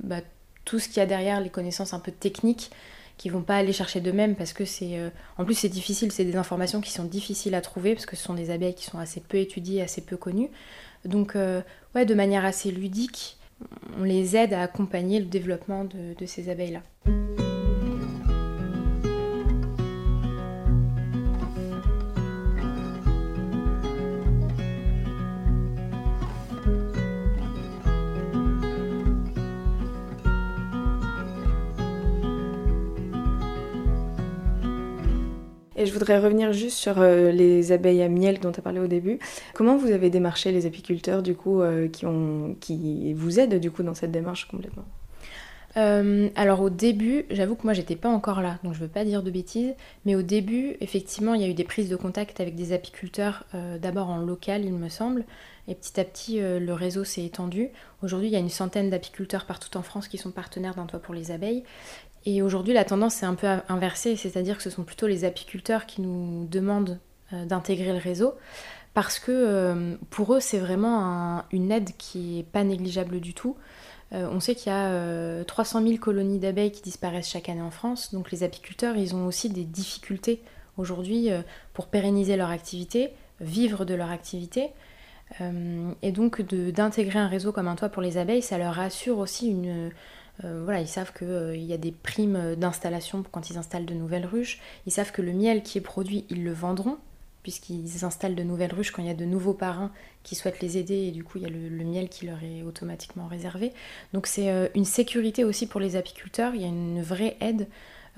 bah, 0.03 0.21
tout 0.63 0.79
ce 0.79 0.87
qu'il 0.87 0.97
y 0.97 1.01
a 1.01 1.05
derrière 1.05 1.41
les 1.41 1.49
connaissances 1.49 1.93
un 1.93 1.99
peu 1.99 2.11
techniques 2.11 2.71
qui 3.17 3.29
vont 3.29 3.41
pas 3.41 3.57
aller 3.57 3.73
chercher 3.73 3.99
d'eux-mêmes 3.99 4.35
parce 4.35 4.53
que 4.53 4.65
c'est 4.65 4.99
euh, 4.99 5.09
en 5.37 5.45
plus 5.45 5.55
c'est 5.55 5.69
difficile, 5.69 6.11
c'est 6.11 6.25
des 6.25 6.35
informations 6.35 6.81
qui 6.81 6.91
sont 6.91 7.03
difficiles 7.03 7.55
à 7.55 7.61
trouver 7.61 7.93
parce 7.93 8.05
que 8.05 8.15
ce 8.15 8.23
sont 8.23 8.35
des 8.35 8.51
abeilles 8.51 8.75
qui 8.75 8.85
sont 8.85 8.99
assez 8.99 9.21
peu 9.21 9.37
étudiées, 9.37 9.81
assez 9.81 10.01
peu 10.01 10.17
connues. 10.17 10.49
Donc 11.05 11.35
euh, 11.35 11.61
ouais, 11.95 12.05
de 12.05 12.13
manière 12.13 12.45
assez 12.45 12.71
ludique, 12.71 13.37
on 13.99 14.03
les 14.03 14.35
aide 14.35 14.53
à 14.53 14.61
accompagner 14.61 15.19
le 15.19 15.25
développement 15.25 15.83
de 15.85 16.25
ces 16.25 16.49
abeilles-là. 16.49 16.83
Voudrais 35.97 36.19
revenir 36.19 36.53
juste 36.53 36.77
sur 36.77 36.99
euh, 36.99 37.31
les 37.31 37.71
abeilles 37.71 38.01
à 38.01 38.09
miel 38.09 38.39
dont 38.39 38.51
tu 38.51 38.59
as 38.59 38.63
parlé 38.63 38.79
au 38.79 38.87
début. 38.87 39.19
Comment 39.53 39.77
vous 39.77 39.91
avez 39.91 40.09
démarché 40.09 40.51
les 40.51 40.65
apiculteurs 40.65 41.23
du 41.23 41.35
coup 41.35 41.61
euh, 41.61 41.87
qui, 41.89 43.13
vous 43.13 43.39
aident 43.39 43.59
du 43.59 43.71
coup 43.71 43.83
dans 43.83 43.93
cette 43.93 44.11
démarche 44.11 44.47
complètement? 44.47 44.85
Euh, 45.75 46.29
alors 46.35 46.61
au 46.61 46.69
début, 46.69 47.25
j'avoue 47.29 47.55
que 47.55 47.63
moi 47.63 47.73
j'étais 47.73 47.95
pas 47.95 48.09
encore 48.09 48.41
là, 48.41 48.57
donc 48.63 48.73
je 48.73 48.79
veux 48.79 48.87
pas 48.87 49.05
dire 49.05 49.21
de 49.21 49.29
bêtises, 49.29 49.75
mais 50.05 50.15
au 50.15 50.23
début, 50.23 50.75
effectivement, 50.81 51.33
il 51.35 51.41
y 51.41 51.45
a 51.45 51.47
eu 51.47 51.53
des 51.53 51.63
prises 51.63 51.89
de 51.89 51.95
contact 51.95 52.39
avec 52.39 52.55
des 52.55 52.73
apiculteurs, 52.73 53.43
d'abord 53.79 54.09
en 54.09 54.17
local, 54.17 54.65
il 54.65 54.73
me 54.73 54.89
semble, 54.89 55.23
et 55.67 55.75
petit 55.75 55.99
à 55.99 56.03
petit, 56.03 56.39
le 56.39 56.73
réseau 56.73 57.03
s'est 57.03 57.25
étendu. 57.25 57.69
Aujourd'hui, 58.01 58.29
il 58.29 58.31
y 58.31 58.37
a 58.37 58.39
une 58.39 58.49
centaine 58.49 58.89
d'apiculteurs 58.89 59.45
partout 59.45 59.77
en 59.77 59.83
France 59.83 60.07
qui 60.07 60.17
sont 60.17 60.31
partenaires 60.31 60.73
d'un 60.73 60.87
toit 60.87 60.99
pour 60.99 61.13
les 61.13 61.29
abeilles, 61.29 61.63
et 62.29 62.41
aujourd'hui, 62.41 62.73
la 62.73 62.83
tendance 62.83 63.23
est 63.23 63.25
un 63.25 63.35
peu 63.35 63.47
inversée, 63.69 64.17
c'est-à-dire 64.17 64.57
que 64.57 64.63
ce 64.63 64.69
sont 64.69 64.83
plutôt 64.83 65.07
les 65.07 65.23
apiculteurs 65.23 65.85
qui 65.85 66.01
nous 66.01 66.45
demandent 66.51 66.99
euh, 67.31 67.45
d'intégrer 67.45 67.93
le 67.93 67.99
réseau, 67.99 68.33
parce 68.93 69.17
que 69.17 69.31
euh, 69.31 69.95
pour 70.09 70.33
eux, 70.33 70.41
c'est 70.41 70.57
vraiment 70.57 71.43
une 71.53 71.71
aide 71.71 71.91
qui 71.97 72.35
n'est 72.35 72.43
pas 72.43 72.65
négligeable 72.65 73.21
du 73.21 73.33
tout. 73.33 73.55
Euh, 74.11 74.27
on 74.29 74.41
sait 74.41 74.55
qu'il 74.55 74.73
y 74.73 74.75
a 74.75 75.45
300 75.45 75.83
000 75.83 75.99
colonies 75.99 76.37
d'abeilles 76.37 76.73
qui 76.73 76.81
disparaissent 76.81 77.29
chaque 77.29 77.47
année 77.47 77.61
en 77.61 77.71
France, 77.71 78.13
donc 78.13 78.29
les 78.31 78.43
apiculteurs, 78.43 78.97
ils 78.97 79.15
ont 79.15 79.25
aussi 79.25 79.47
des 79.49 79.63
difficultés 79.63 80.41
aujourd'hui 80.75 81.29
pour 81.73 81.87
pérenniser 81.87 82.35
leur 82.35 82.49
activité, 82.49 83.11
vivre 83.39 83.85
de 83.85 83.95
leur 83.95 84.11
activité. 84.11 84.71
et 85.39 86.11
donc 86.11 86.41
d'intégrer 86.41 87.19
un 87.19 87.27
réseau 87.27 87.53
comme 87.53 87.69
un 87.69 87.75
toit 87.75 87.89
pour 87.89 88.01
les 88.01 88.17
abeilles, 88.17 88.41
ça 88.41 88.57
leur 88.57 88.77
assure 88.79 89.17
aussi 89.17 89.47
une, 89.47 89.91
euh, 90.43 90.61
voilà, 90.63 90.81
ils 90.81 90.87
savent 90.87 91.13
qu'il 91.13 91.27
euh, 91.27 91.55
y 91.55 91.73
a 91.73 91.77
des 91.77 91.91
primes 91.91 92.55
d'installation 92.55 93.23
quand 93.31 93.49
ils 93.49 93.57
installent 93.57 93.85
de 93.85 93.93
nouvelles 93.93 94.25
ruches. 94.25 94.59
Ils 94.85 94.91
savent 94.91 95.11
que 95.11 95.21
le 95.21 95.33
miel 95.33 95.63
qui 95.63 95.77
est 95.77 95.81
produit, 95.81 96.25
ils 96.29 96.43
le 96.43 96.53
vendront, 96.53 96.97
puisqu'ils 97.43 98.05
installent 98.05 98.35
de 98.35 98.43
nouvelles 98.43 98.73
ruches 98.73 98.91
quand 98.91 99.01
il 99.01 99.07
y 99.07 99.11
a 99.11 99.15
de 99.15 99.25
nouveaux 99.25 99.53
parrains 99.53 99.91
qui 100.23 100.35
souhaitent 100.35 100.61
les 100.61 100.77
aider, 100.77 100.95
et 100.95 101.11
du 101.11 101.23
coup, 101.23 101.37
il 101.37 101.43
y 101.43 101.47
a 101.47 101.49
le, 101.49 101.85
miel 101.85 102.09
qui 102.09 102.25
leur 102.25 102.43
est 102.43 102.61
automatiquement 102.61 103.27
réservé. 103.27 103.73
Donc, 104.13 104.27
c'est 104.27 104.51
euh, 104.51 104.67
une 104.75 104.85
sécurité 104.85 105.43
aussi 105.43 105.65
pour 105.65 105.79
les 105.79 105.95
apiculteurs. 105.95 106.53
Il 106.53 106.61
y 106.61 106.65
a 106.65 106.67
une 106.67 107.01
vraie 107.01 107.37
aide. 107.39 107.67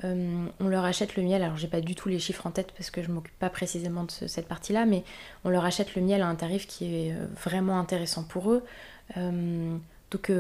on 0.03 0.67
leur 0.67 0.85
achète 0.85 1.15
le 1.15 1.23
miel, 1.23 1.43
alors 1.43 1.57
j'ai 1.57 1.67
pas 1.67 1.81
du 1.81 1.93
tout 1.93 2.09
les 2.09 2.19
chiffres 2.19 2.47
en 2.47 2.51
tête 2.51 2.71
parce 2.71 2.89
que 2.89 3.03
je 3.03 3.11
m'occupe 3.11 3.37
pas 3.37 3.49
précisément 3.49 4.05
de 4.05 4.27
cette 4.27 4.47
partie-là, 4.47 4.85
mais 4.85 5.03
on 5.43 5.49
leur 5.49 5.65
achète 5.65 5.93
le 5.95 6.01
miel 6.01 6.21
à 6.21 6.27
un 6.27 6.35
tarif 6.35 6.67
qui 6.67 6.85
est 6.85 7.13
vraiment 7.35 7.79
intéressant 7.79 8.23
pour 8.23 8.51
eux. 8.51 8.63
donc 9.17 10.31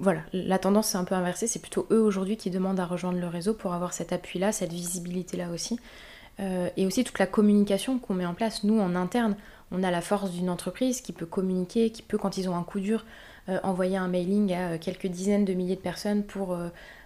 voilà, 0.00 0.20
la 0.32 0.58
tendance 0.58 0.94
est 0.94 0.98
un 0.98 1.04
peu 1.04 1.14
inversée, 1.14 1.46
c'est 1.46 1.58
plutôt 1.58 1.86
eux 1.90 2.00
aujourd'hui 2.00 2.36
qui 2.36 2.50
demandent 2.50 2.80
à 2.80 2.86
rejoindre 2.86 3.18
le 3.18 3.26
réseau 3.26 3.52
pour 3.54 3.74
avoir 3.74 3.92
cet 3.92 4.12
appui-là, 4.12 4.50
cette 4.50 4.72
visibilité-là 4.72 5.50
aussi. 5.50 5.78
Euh, 6.40 6.70
et 6.76 6.86
aussi 6.86 7.04
toute 7.04 7.18
la 7.18 7.26
communication 7.26 7.98
qu'on 7.98 8.14
met 8.14 8.24
en 8.24 8.34
place, 8.34 8.64
nous 8.64 8.80
en 8.80 8.94
interne, 8.94 9.36
on 9.72 9.82
a 9.82 9.90
la 9.90 10.00
force 10.00 10.30
d'une 10.30 10.48
entreprise 10.48 11.02
qui 11.02 11.12
peut 11.12 11.26
communiquer, 11.26 11.90
qui 11.90 12.02
peut, 12.02 12.16
quand 12.16 12.38
ils 12.38 12.48
ont 12.48 12.56
un 12.56 12.62
coup 12.62 12.80
dur, 12.80 13.04
euh, 13.48 13.60
envoyer 13.62 13.98
un 13.98 14.08
mailing 14.08 14.52
à 14.54 14.70
euh, 14.70 14.78
quelques 14.78 15.06
dizaines 15.06 15.44
de 15.44 15.52
milliers 15.52 15.76
de 15.76 15.80
personnes 15.80 16.22
pour 16.22 16.56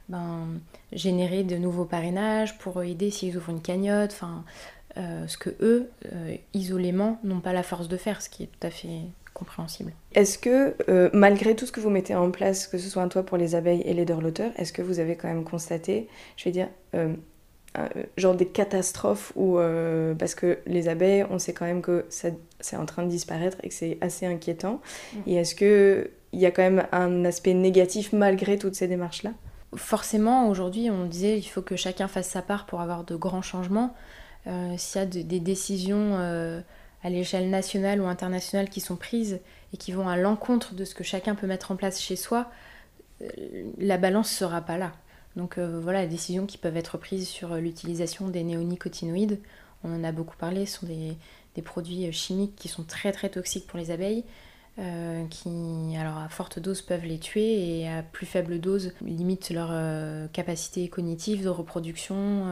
ben, 0.08 0.46
générer 0.92 1.42
de 1.42 1.56
nouveaux 1.56 1.84
parrainages, 1.84 2.56
pour 2.58 2.80
aider 2.82 3.10
s'ils 3.10 3.36
ouvrent 3.36 3.50
une 3.50 3.62
cagnotte, 3.62 4.12
enfin, 4.12 4.44
ce 4.96 5.36
que 5.36 5.50
eux, 5.60 5.90
isolément, 6.52 7.18
n'ont 7.24 7.40
pas 7.40 7.52
la 7.52 7.64
force 7.64 7.88
de 7.88 7.96
faire, 7.96 8.22
ce 8.22 8.28
qui 8.28 8.44
est 8.44 8.46
tout 8.46 8.66
à 8.66 8.70
fait 8.70 9.00
compréhensible. 9.34 9.92
Est-ce 10.14 10.38
que, 10.38 10.76
euh, 10.88 11.10
malgré 11.12 11.54
tout 11.54 11.66
ce 11.66 11.72
que 11.72 11.80
vous 11.80 11.90
mettez 11.90 12.14
en 12.14 12.30
place, 12.30 12.68
que 12.68 12.78
ce 12.78 12.88
soit 12.88 13.02
un 13.02 13.08
toit 13.08 13.24
pour 13.24 13.36
les 13.36 13.54
abeilles 13.54 13.82
et 13.84 13.92
les 13.92 14.04
dorloteurs, 14.04 14.52
est-ce 14.56 14.72
que 14.72 14.80
vous 14.80 15.00
avez 15.00 15.16
quand 15.16 15.28
même 15.28 15.44
constaté, 15.44 16.08
je 16.36 16.44
vais 16.44 16.52
dire, 16.52 16.68
euh, 16.94 17.14
genre 18.16 18.36
des 18.36 18.46
catastrophes 18.46 19.32
euh, 19.36 20.14
parce 20.14 20.36
que 20.36 20.60
les 20.66 20.88
abeilles, 20.88 21.26
on 21.28 21.40
sait 21.40 21.52
quand 21.52 21.66
même 21.66 21.82
que 21.82 22.06
c'est 22.08 22.76
en 22.76 22.86
train 22.86 23.02
de 23.02 23.08
disparaître 23.08 23.58
et 23.64 23.68
que 23.68 23.74
c'est 23.74 23.98
assez 24.00 24.24
inquiétant. 24.24 24.80
Mm. 25.12 25.18
Et 25.26 25.34
est-ce 25.34 25.56
que 25.56 26.10
il 26.32 26.40
y 26.40 26.46
a 26.46 26.50
quand 26.50 26.62
même 26.62 26.86
un 26.92 27.24
aspect 27.24 27.54
négatif 27.54 28.12
malgré 28.12 28.58
toutes 28.58 28.76
ces 28.76 28.86
démarches-là? 28.88 29.32
Forcément, 29.76 30.48
aujourd'hui, 30.48 30.88
on 30.90 31.06
disait 31.06 31.36
il 31.36 31.42
faut 31.42 31.62
que 31.62 31.74
chacun 31.74 32.06
fasse 32.06 32.28
sa 32.28 32.42
part 32.42 32.66
pour 32.66 32.80
avoir 32.80 33.02
de 33.04 33.16
grands 33.16 33.42
changements. 33.42 33.94
S'il 34.76 35.00
y 35.00 35.02
a 35.02 35.06
des 35.06 35.40
décisions 35.40 36.62
à 37.04 37.10
l'échelle 37.10 37.50
nationale 37.50 38.00
ou 38.00 38.06
internationale 38.06 38.70
qui 38.70 38.80
sont 38.80 38.96
prises 38.96 39.38
et 39.72 39.76
qui 39.76 39.92
vont 39.92 40.08
à 40.08 40.16
l'encontre 40.16 40.74
de 40.74 40.84
ce 40.84 40.94
que 40.94 41.04
chacun 41.04 41.34
peut 41.34 41.46
mettre 41.46 41.70
en 41.70 41.76
place 41.76 42.00
chez 42.00 42.16
soi, 42.16 42.50
euh, 43.22 43.28
la 43.78 43.98
balance 43.98 44.30
sera 44.30 44.62
pas 44.62 44.78
là. 44.78 44.92
Donc 45.36 45.58
euh, 45.58 45.80
voilà, 45.80 46.02
les 46.02 46.08
décisions 46.08 46.46
qui 46.46 46.56
peuvent 46.56 46.76
être 46.76 46.96
prises 46.96 47.28
sur 47.28 47.52
euh, 47.52 47.60
l'utilisation 47.60 48.28
des 48.28 48.42
néonicotinoïdes, 48.42 49.38
on 49.84 49.94
en 49.94 50.02
a 50.02 50.12
beaucoup 50.12 50.36
parlé, 50.36 50.64
ce 50.64 50.80
sont 50.80 50.86
des, 50.86 51.16
produits 51.62 52.10
chimiques 52.10 52.56
qui 52.56 52.68
sont 52.68 52.84
très 52.84 53.12
très 53.12 53.28
toxiques 53.28 53.66
pour 53.66 53.78
les 53.78 53.90
abeilles, 53.92 54.24
qui 54.76 55.96
alors 55.96 56.18
à 56.18 56.28
forte 56.28 56.58
dose 56.58 56.82
peuvent 56.82 57.04
les 57.04 57.20
tuer 57.20 57.80
et 57.80 57.88
à 57.88 58.02
plus 58.02 58.26
faible 58.26 58.58
dose 58.58 58.92
limitent 59.02 59.50
leur 59.50 59.70
capacité 60.32 60.88
cognitive 60.88 61.44
de 61.44 61.48
reproduction. 61.48 62.44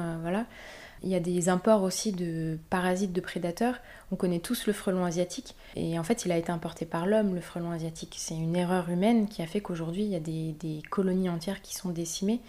Il 1.02 1.10
y 1.10 1.14
a 1.14 1.20
des 1.20 1.48
imports 1.48 1.82
aussi 1.82 2.12
de 2.12 2.58
parasites, 2.70 3.12
de 3.12 3.20
prédateurs. 3.20 3.76
On 4.12 4.16
connaît 4.16 4.38
tous 4.38 4.66
le 4.66 4.72
frelon 4.72 5.04
asiatique. 5.04 5.56
Et 5.74 5.98
en 5.98 6.04
fait, 6.04 6.24
il 6.24 6.32
a 6.32 6.36
été 6.36 6.52
importé 6.52 6.86
par 6.86 7.06
l'homme, 7.06 7.34
le 7.34 7.40
frelon 7.40 7.72
asiatique. 7.72 8.14
C'est 8.18 8.34
une 8.34 8.54
erreur 8.54 8.88
humaine 8.88 9.28
qui 9.28 9.42
a 9.42 9.46
fait 9.46 9.60
qu'aujourd'hui, 9.60 10.04
il 10.04 10.10
y 10.10 10.16
a 10.16 10.20
des, 10.20 10.82
colonies 10.90 11.28
entières 11.28 11.60
qui 11.60 11.74
sont 11.74 11.90
décimées. 11.90 12.40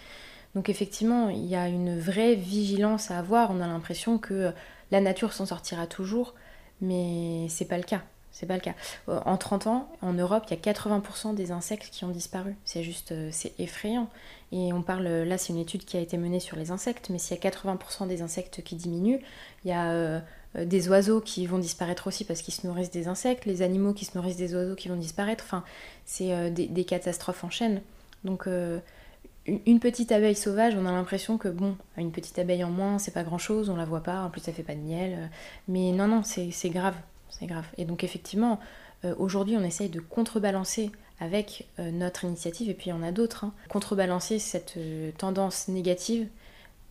Donc 0.55 0.69
effectivement, 0.69 1.29
il 1.29 1.45
y 1.45 1.55
a 1.55 1.67
une 1.67 1.99
vraie 1.99 2.35
vigilance 2.35 3.09
à 3.09 3.17
avoir. 3.17 3.49
On 3.49 3.59
a 3.59 3.67
l'impression 3.67 4.19
que 4.19 4.51
la 4.91 5.01
nature 5.01 5.33
s'en 5.33 5.47
sortira 5.47 5.87
toujours, 5.87 6.35
mais 6.79 7.47
c'est 7.49 7.65
pas 7.65 7.77
le 7.77 7.83
cas. 7.83 8.03
C'est 8.33 8.47
pas 8.47 8.55
le 8.55 8.61
cas. 8.61 8.73
Euh, 9.09 9.19
en 9.25 9.37
30 9.37 9.67
ans, 9.67 9.87
en 10.01 10.11
Europe, 10.13 10.45
il 10.49 10.57
y 10.57 10.69
a 10.69 10.73
80% 10.73 11.35
des 11.35 11.51
insectes 11.51 11.89
qui 11.91 12.03
ont 12.03 12.09
disparu. 12.09 12.55
C'est 12.65 12.81
juste, 12.81 13.11
euh, 13.11 13.29
c'est 13.31 13.53
effrayant. 13.59 14.09
Et 14.51 14.73
on 14.73 14.81
parle, 14.81 15.07
là, 15.07 15.37
c'est 15.37 15.53
une 15.53 15.59
étude 15.59 15.85
qui 15.85 15.97
a 15.97 15.99
été 15.99 16.17
menée 16.17 16.39
sur 16.39 16.57
les 16.57 16.71
insectes, 16.71 17.09
mais 17.11 17.19
s'il 17.19 17.37
y 17.37 17.39
a 17.39 17.49
80% 17.49 18.07
des 18.07 18.23
insectes 18.23 18.63
qui 18.63 18.75
diminuent, 18.75 19.19
il 19.63 19.69
y 19.69 19.71
a 19.71 19.91
euh, 19.91 20.19
des 20.55 20.89
oiseaux 20.89 21.21
qui 21.21 21.45
vont 21.45 21.59
disparaître 21.59 22.07
aussi 22.07 22.25
parce 22.25 22.41
qu'ils 22.41 22.53
se 22.55 22.65
nourrissent 22.65 22.91
des 22.91 23.07
insectes, 23.07 23.45
les 23.45 23.61
animaux 23.61 23.93
qui 23.93 24.05
se 24.05 24.17
nourrissent 24.17 24.37
des 24.37 24.55
oiseaux 24.55 24.75
qui 24.75 24.89
vont 24.89 24.95
disparaître. 24.95 25.43
Enfin, 25.47 25.63
c'est 26.05 26.51
des, 26.51 26.67
des, 26.67 26.83
catastrophes 26.85 27.43
en 27.43 27.49
chaîne. 27.49 27.81
Donc, 28.23 28.47
une 28.47 29.79
petite 29.79 30.11
abeille 30.11 30.35
sauvage, 30.35 30.75
on 30.75 30.85
a 30.85 30.91
l'impression 30.91 31.37
que 31.37 31.49
bon, 31.49 31.75
une 31.97 32.11
petite 32.11 32.37
abeille 32.37 32.63
en 32.63 32.69
moins, 32.69 32.99
c'est 32.99 33.11
pas 33.11 33.23
grand 33.23 33.39
chose, 33.39 33.69
on 33.69 33.75
la 33.75 33.85
voit 33.85 34.03
pas, 34.03 34.21
en 34.21 34.29
plus 34.29 34.41
ça 34.41 34.53
fait 34.53 34.63
pas 34.63 34.75
de 34.75 34.81
miel. 34.81 35.29
Mais 35.67 35.91
non, 35.91 36.07
non, 36.07 36.21
c'est 36.23 36.69
grave 36.69 36.95
c'est 37.37 37.45
grave. 37.45 37.65
Et 37.77 37.85
donc 37.85 38.03
effectivement, 38.03 38.59
euh, 39.05 39.15
aujourd'hui, 39.17 39.57
on 39.57 39.63
essaye 39.63 39.89
de 39.89 39.99
contrebalancer 39.99 40.91
avec 41.19 41.67
euh, 41.79 41.91
notre 41.91 42.23
initiative, 42.23 42.69
et 42.69 42.73
puis 42.73 42.87
il 42.87 42.89
y 42.89 42.93
en 42.93 43.03
a 43.03 43.11
d'autres, 43.11 43.45
hein, 43.45 43.53
contrebalancer 43.69 44.39
cette 44.39 44.75
euh, 44.77 45.11
tendance 45.17 45.67
négative. 45.67 46.27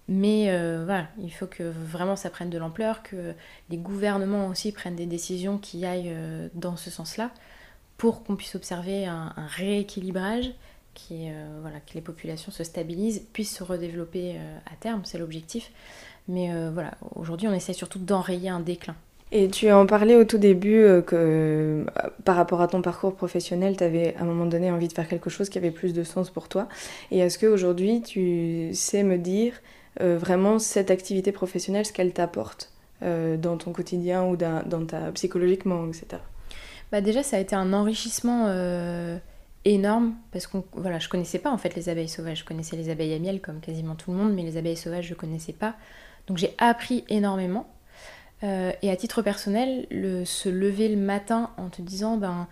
Mais 0.09 0.49
voilà, 0.85 1.07
il 1.23 1.31
faut 1.31 1.47
que 1.47 1.63
vraiment 1.63 2.17
ça 2.17 2.29
prenne 2.29 2.51
de 2.51 2.59
l'ampleur, 2.59 3.05
que 3.05 3.35
les 3.71 3.77
gouvernements 3.77 4.49
aussi 4.49 4.73
prennent 4.73 4.97
des 4.97 5.07
décisions 5.07 5.59
qui 5.59 5.87
aillent 5.87 6.15
dans 6.55 6.77
ce 6.77 6.91
sens-là, 6.91 7.31
pour 7.99 8.25
qu'on 8.25 8.35
puisse 8.35 8.57
observer 8.57 9.07
un, 9.07 9.33
rééquilibrage, 9.57 10.51
qui, 10.93 11.29
voilà, 11.61 11.79
que 11.79 11.95
les 11.95 12.01
populations 12.01 12.51
se 12.51 12.65
stabilisent, 12.65 13.23
puissent 13.33 13.57
se 13.57 13.63
redévelopper 13.63 14.39
à 14.67 14.75
terme, 14.81 15.03
c'est 15.05 15.19
l'objectif. 15.19 15.71
Mais 16.27 16.51
voilà, 16.71 16.95
aujourd'hui 17.15 17.47
on 17.47 17.55
essaie 17.55 17.73
surtout 17.73 18.01
d'enrayer 18.01 18.49
un 18.49 18.61
déclin. 18.61 18.97
Et 19.35 19.49
tu 19.49 19.73
en 19.73 19.87
parlais 19.87 20.15
au 20.15 20.25
tout 20.25 20.37
début 20.37 20.83
euh, 20.83 21.01
que 21.01 21.17
euh, 21.17 21.85
par 22.23 22.37
rapport 22.37 22.61
à 22.61 22.69
ton 22.69 22.83
parcours 22.83 23.15
professionnel, 23.17 23.79
tu 23.79 23.83
avais 23.83 24.15
à 24.17 24.23
un 24.23 24.25
moment 24.27 24.45
donné 24.45 24.71
envie 24.71 24.89
de 24.89 24.93
faire 24.93 25.09
quelque 25.09 25.31
chose 25.31 25.49
qui 25.49 25.57
avait 25.57 25.71
plus 25.71 25.95
de 25.95 26.05
sens 26.05 26.29
pour 26.29 26.51
toi. 26.51 26.69
Et 27.11 27.21
est-ce 27.21 27.39
qu'aujourd'hui, 27.39 28.03
tu 28.03 28.75
sais 28.75 29.03
me 29.03 29.17
dire 29.17 29.55
euh, 30.03 30.19
vraiment 30.19 30.59
cette 30.59 30.91
activité 30.91 31.33
professionnelle, 31.33 31.87
ce 31.87 31.93
qu'elle 31.93 32.13
t'apporte 32.13 32.71
dans 33.05 33.57
ton 33.57 33.73
quotidien 33.73 34.23
ou 34.23 34.37
dans 34.37 34.87
ta 34.87 35.11
psychologiquement, 35.11 35.89
etc. 35.89 36.23
Bah 36.93 37.01
déjà, 37.01 37.25
ça 37.25 37.37
a 37.37 37.41
été 37.41 37.57
un 37.57 37.73
enrichissement 37.73 38.47
énorme 39.65 40.15
parce 40.31 40.47
que 40.47 40.59
voilà, 40.75 41.01
je 41.01 41.09
connaissais 41.09 41.41
pas 41.41 41.51
en 41.51 41.59
fait 41.59 41.75
les 41.75 41.89
abeilles 41.89 42.09
sauvages. 42.09 42.39
Je 42.39 42.45
connaissais 42.45 42.77
les 42.77 42.91
abeilles 42.91 43.15
à 43.15 43.19
miel 43.19 43.41
comme 43.41 43.59
quasiment 43.59 43.97
tout 43.97 44.13
le 44.13 44.19
monde, 44.19 44.35
mais 44.35 44.45
les 44.45 44.57
abeilles 44.57 44.77
sauvages, 44.77 45.09
je 45.09 45.15
connaissais 45.15 45.53
pas. 45.53 45.75
Donc 46.29 46.39
j'ai 46.39 46.55
appris 46.59 47.03
énormément. 47.09 47.67
Euh, 48.43 48.73
et 48.83 48.91
à 48.91 48.97
titre 48.97 49.23
personnel, 49.23 49.87
se 50.25 50.49
lever 50.49 50.89
le 50.89 50.97
matin 50.97 51.51
en 51.57 51.69
te 51.69 51.81
disant 51.81 52.17
ben 52.17 52.49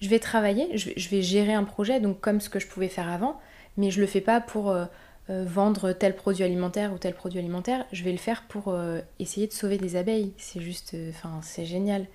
je 0.00 0.08
vais 0.08 0.18
travailler, 0.18 0.76
je 0.76 1.08
vais, 1.08 1.22
gérer 1.22 1.54
un 1.54 1.64
projet, 1.64 2.00
donc 2.00 2.20
comme 2.20 2.40
ce 2.40 2.48
que 2.50 2.58
je 2.58 2.66
pouvais 2.66 2.88
faire 2.88 3.08
avant, 3.08 3.40
mais 3.76 3.90
je 3.90 4.00
le 4.00 4.06
fais 4.06 4.20
pas 4.20 4.40
pour 4.40 4.70
euh, 4.70 4.84
euh, 5.30 5.44
vendre 5.46 5.92
tel 5.92 6.14
produit 6.14 6.44
alimentaire 6.44 6.92
ou 6.92 6.98
tel 6.98 7.14
produit 7.14 7.38
alimentaire, 7.38 7.86
je 7.92 8.04
vais 8.04 8.12
le 8.12 8.18
faire 8.18 8.42
pour 8.48 8.76
essayer 9.18 9.46
de 9.46 9.52
sauver 9.52 9.78
des 9.78 9.96
abeilles. 9.96 10.32
C'est 10.36 10.60
juste, 10.60 10.96
enfin 11.10 11.40
c'est 11.42 11.64
génial. 11.64 12.06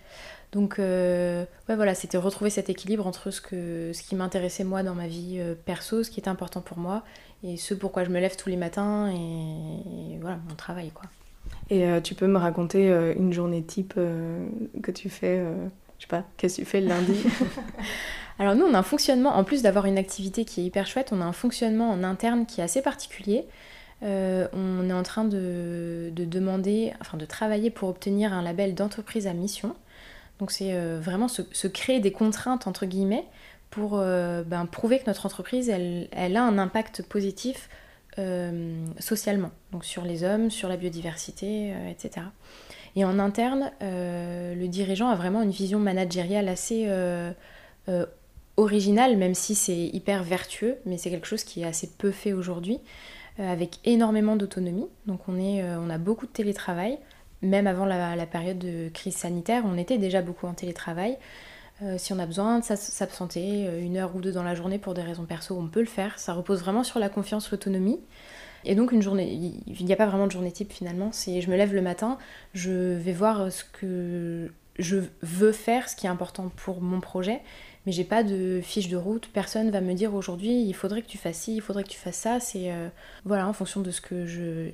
Donc 0.52 0.78
ouais 0.80 1.48
voilà, 1.68 1.94
c'était 1.94 2.18
retrouver 2.18 2.50
cet 2.50 2.70
équilibre 2.70 3.06
entre 3.06 3.32
ce, 3.32 3.42
que, 3.42 3.92
ce 3.94 4.02
qui 4.02 4.16
m'intéressait 4.16 4.64
moi 4.64 4.84
dans 4.84 4.96
ma 4.96 5.08
vie 5.08 5.40
perso, 5.66 6.04
ce 6.04 6.10
qui 6.10 6.20
était 6.20 6.30
important 6.30 6.62
pour 6.62 6.78
moi, 6.78 7.04
et 7.44 7.58
ce 7.58 7.74
pourquoi 7.76 8.04
je 8.04 8.10
me 8.10 8.20
lève 8.20 8.36
tous 8.36 8.50
les 8.50 8.58
matins 8.58 9.12
et, 9.12 10.14
et 10.14 10.18
voilà 10.20 10.40
mon 10.48 10.56
travail 10.56 10.90
quoi. 10.92 11.10
Et 11.70 11.86
euh, 11.86 12.02
tu 12.02 12.16
peux 12.16 12.28
me 12.28 12.38
raconter 12.38 12.90
euh, 12.90 13.14
une 13.16 13.32
journée 13.32 13.64
type 13.64 13.94
euh, 13.98 14.48
que 14.82 14.92
tu 14.92 15.10
fais, 15.10 15.44
je 15.98 16.04
sais 16.04 16.08
pas, 16.08 16.24
qu'est-ce 16.38 16.58
que 16.58 16.62
tu 16.62 16.68
fais 16.68 16.82
le 16.82 16.88
lundi? 16.88 17.24
Alors 18.40 18.56
nous, 18.56 18.66
on 18.66 18.74
a 18.74 18.80
un 18.80 18.84
fonctionnement, 18.84 19.36
en 19.36 19.44
plus 19.44 19.62
d'avoir 19.62 19.86
une 19.86 19.98
activité 19.98 20.46
qui 20.46 20.62
est 20.62 20.64
hyper 20.64 20.88
chouette, 20.88 21.10
on 21.12 21.22
a 21.22 21.26
un 21.26 21.34
fonctionnement 21.34 21.92
en 21.92 22.04
interne 22.04 22.46
qui 22.46 22.62
est 22.62 22.64
assez 22.64 22.82
particulier. 22.82 23.46
on 24.02 24.90
est 24.90 24.94
en 24.94 25.04
train 25.04 25.26
de, 25.26 26.12
demander, 26.16 26.94
enfin 27.02 27.18
de 27.18 27.26
travailler 27.26 27.70
pour 27.70 27.90
obtenir 27.90 28.34
un 28.34 28.42
label 28.42 28.76
d'entreprise 28.76 29.28
à 29.28 29.34
mission. 29.34 29.76
Donc 30.40 30.52
c'est 30.52 30.74
vraiment 31.00 31.28
se, 31.28 31.68
créer 31.68 32.00
des 32.00 32.14
contraintes, 32.14 32.66
entre 32.66 32.86
guillemets, 32.86 33.26
pour 33.72 33.98
ben, 33.98 34.66
prouver 34.72 35.00
que 35.00 35.08
notre 35.08 35.26
entreprise, 35.26 35.68
elle, 35.68 36.08
elle, 36.14 36.38
a 36.38 36.44
un 36.44 36.58
impact 36.58 37.04
positif 37.04 37.70
euh, 38.20 38.86
socialement, 39.00 39.52
donc 39.72 39.86
sur 39.86 40.04
les 40.04 40.26
hommes, 40.26 40.52
sur 40.52 40.68
la 40.68 40.76
biodiversité, 40.76 41.72
euh, 41.74 41.90
etc. 41.90 42.26
Et 42.98 43.06
en 43.06 43.18
interne, 43.18 43.72
euh, 43.82 44.54
le 44.56 44.68
dirigeant 44.68 45.08
a 45.08 45.16
vraiment 45.16 45.42
une 45.42 45.52
vision 45.52 45.80
managériale 45.80 46.50
assez 46.50 46.90
originale, 48.58 49.16
même 49.16 49.36
si 49.36 49.56
c'est 49.56 49.78
hyper 49.78 50.24
vertueux, 50.24 50.78
mais 50.86 50.98
c'est 50.98 51.10
quelque 51.10 51.28
chose 51.28 51.46
qui 51.46 51.62
est 51.62 51.66
assez 51.66 51.90
peu 51.98 52.12
fait 52.12 52.34
aujourd'hui, 52.34 52.80
avec 53.38 53.80
énormément 53.86 54.36
d'autonomie. 54.36 54.88
Donc 55.06 55.22
on, 55.30 55.90
a 55.90 55.98
beaucoup 55.98 56.28
de 56.28 56.32
télétravail, 56.32 57.00
même 57.42 57.68
avant 57.68 57.86
la, 57.86 58.26
période 58.26 58.60
de 58.60 58.90
crise 58.90 59.16
sanitaire, 59.16 59.64
on 59.66 59.78
était 59.78 59.98
déjà 59.98 60.22
beaucoup 60.22 60.46
en 60.46 60.54
télétravail. 60.54 61.18
Euh, 61.82 61.98
si 61.98 62.12
on 62.12 62.20
a 62.20 62.26
besoin 62.26 62.60
de 62.60 62.66
s'absenter 62.66 63.68
euh, 63.68 63.82
une 63.82 63.98
heure 63.98 64.16
ou 64.16 64.20
deux 64.20 64.32
dans 64.32 64.44
la 64.44 64.54
journée 64.54 64.80
pour 64.80 64.94
des 64.94 65.02
raisons 65.02 65.26
perso, 65.26 65.58
on 65.58 65.68
peut 65.68 65.80
le 65.80 65.86
faire. 65.86 66.20
Ça 66.20 66.34
repose 66.34 66.60
vraiment 66.60 66.84
sur 66.84 67.00
la 67.00 67.10
confiance, 67.10 67.52
l'autonomie. 67.52 68.00
Et 68.66 68.76
donc 68.76 68.92
une 68.92 69.02
journée, 69.02 69.32
il 69.68 69.86
n'y 69.86 69.94
a 69.94 69.96
pas 69.96 70.06
vraiment 70.06 70.28
de 70.28 70.32
journée 70.32 70.52
type 70.52 70.74
finalement. 70.74 71.12
C'est 71.14 71.42
je 71.42 71.50
me 71.50 71.56
lève 71.56 71.74
le 71.74 71.82
matin, 71.82 72.18
je 72.54 72.72
vais 72.72 73.14
voir 73.14 73.50
ce 73.52 73.64
que 73.64 74.52
je 74.80 74.98
veux 75.22 75.52
faire, 75.54 75.88
ce 75.88 75.96
qui 75.96 76.08
est 76.08 76.10
important 76.10 76.52
pour 76.58 76.82
mon 76.82 77.00
projet, 77.00 77.42
mais 77.86 77.94
j'ai 77.94 78.04
pas 78.04 78.24
de 78.24 78.60
fiche 78.62 78.90
de 78.90 78.98
route. 78.98 79.30
Personne 79.32 79.72
va 79.72 79.80
me 79.80 79.94
dire 79.94 80.14
aujourd'hui 80.14 80.64
il 80.64 80.74
faudrait 80.74 81.02
que 81.02 81.08
tu 81.08 81.18
fasses 81.18 81.38
ci, 81.38 81.56
il 81.56 81.62
faudrait 81.62 81.84
que 81.84 81.90
tu 81.90 81.98
fasses 81.98 82.18
ça. 82.18 82.42
C'est 82.42 82.72
euh, 82.72 82.90
voilà 83.24 83.48
en 83.48 83.54
fonction 83.54 83.80
de 83.80 83.92
ce 83.92 84.02
que 84.02 84.26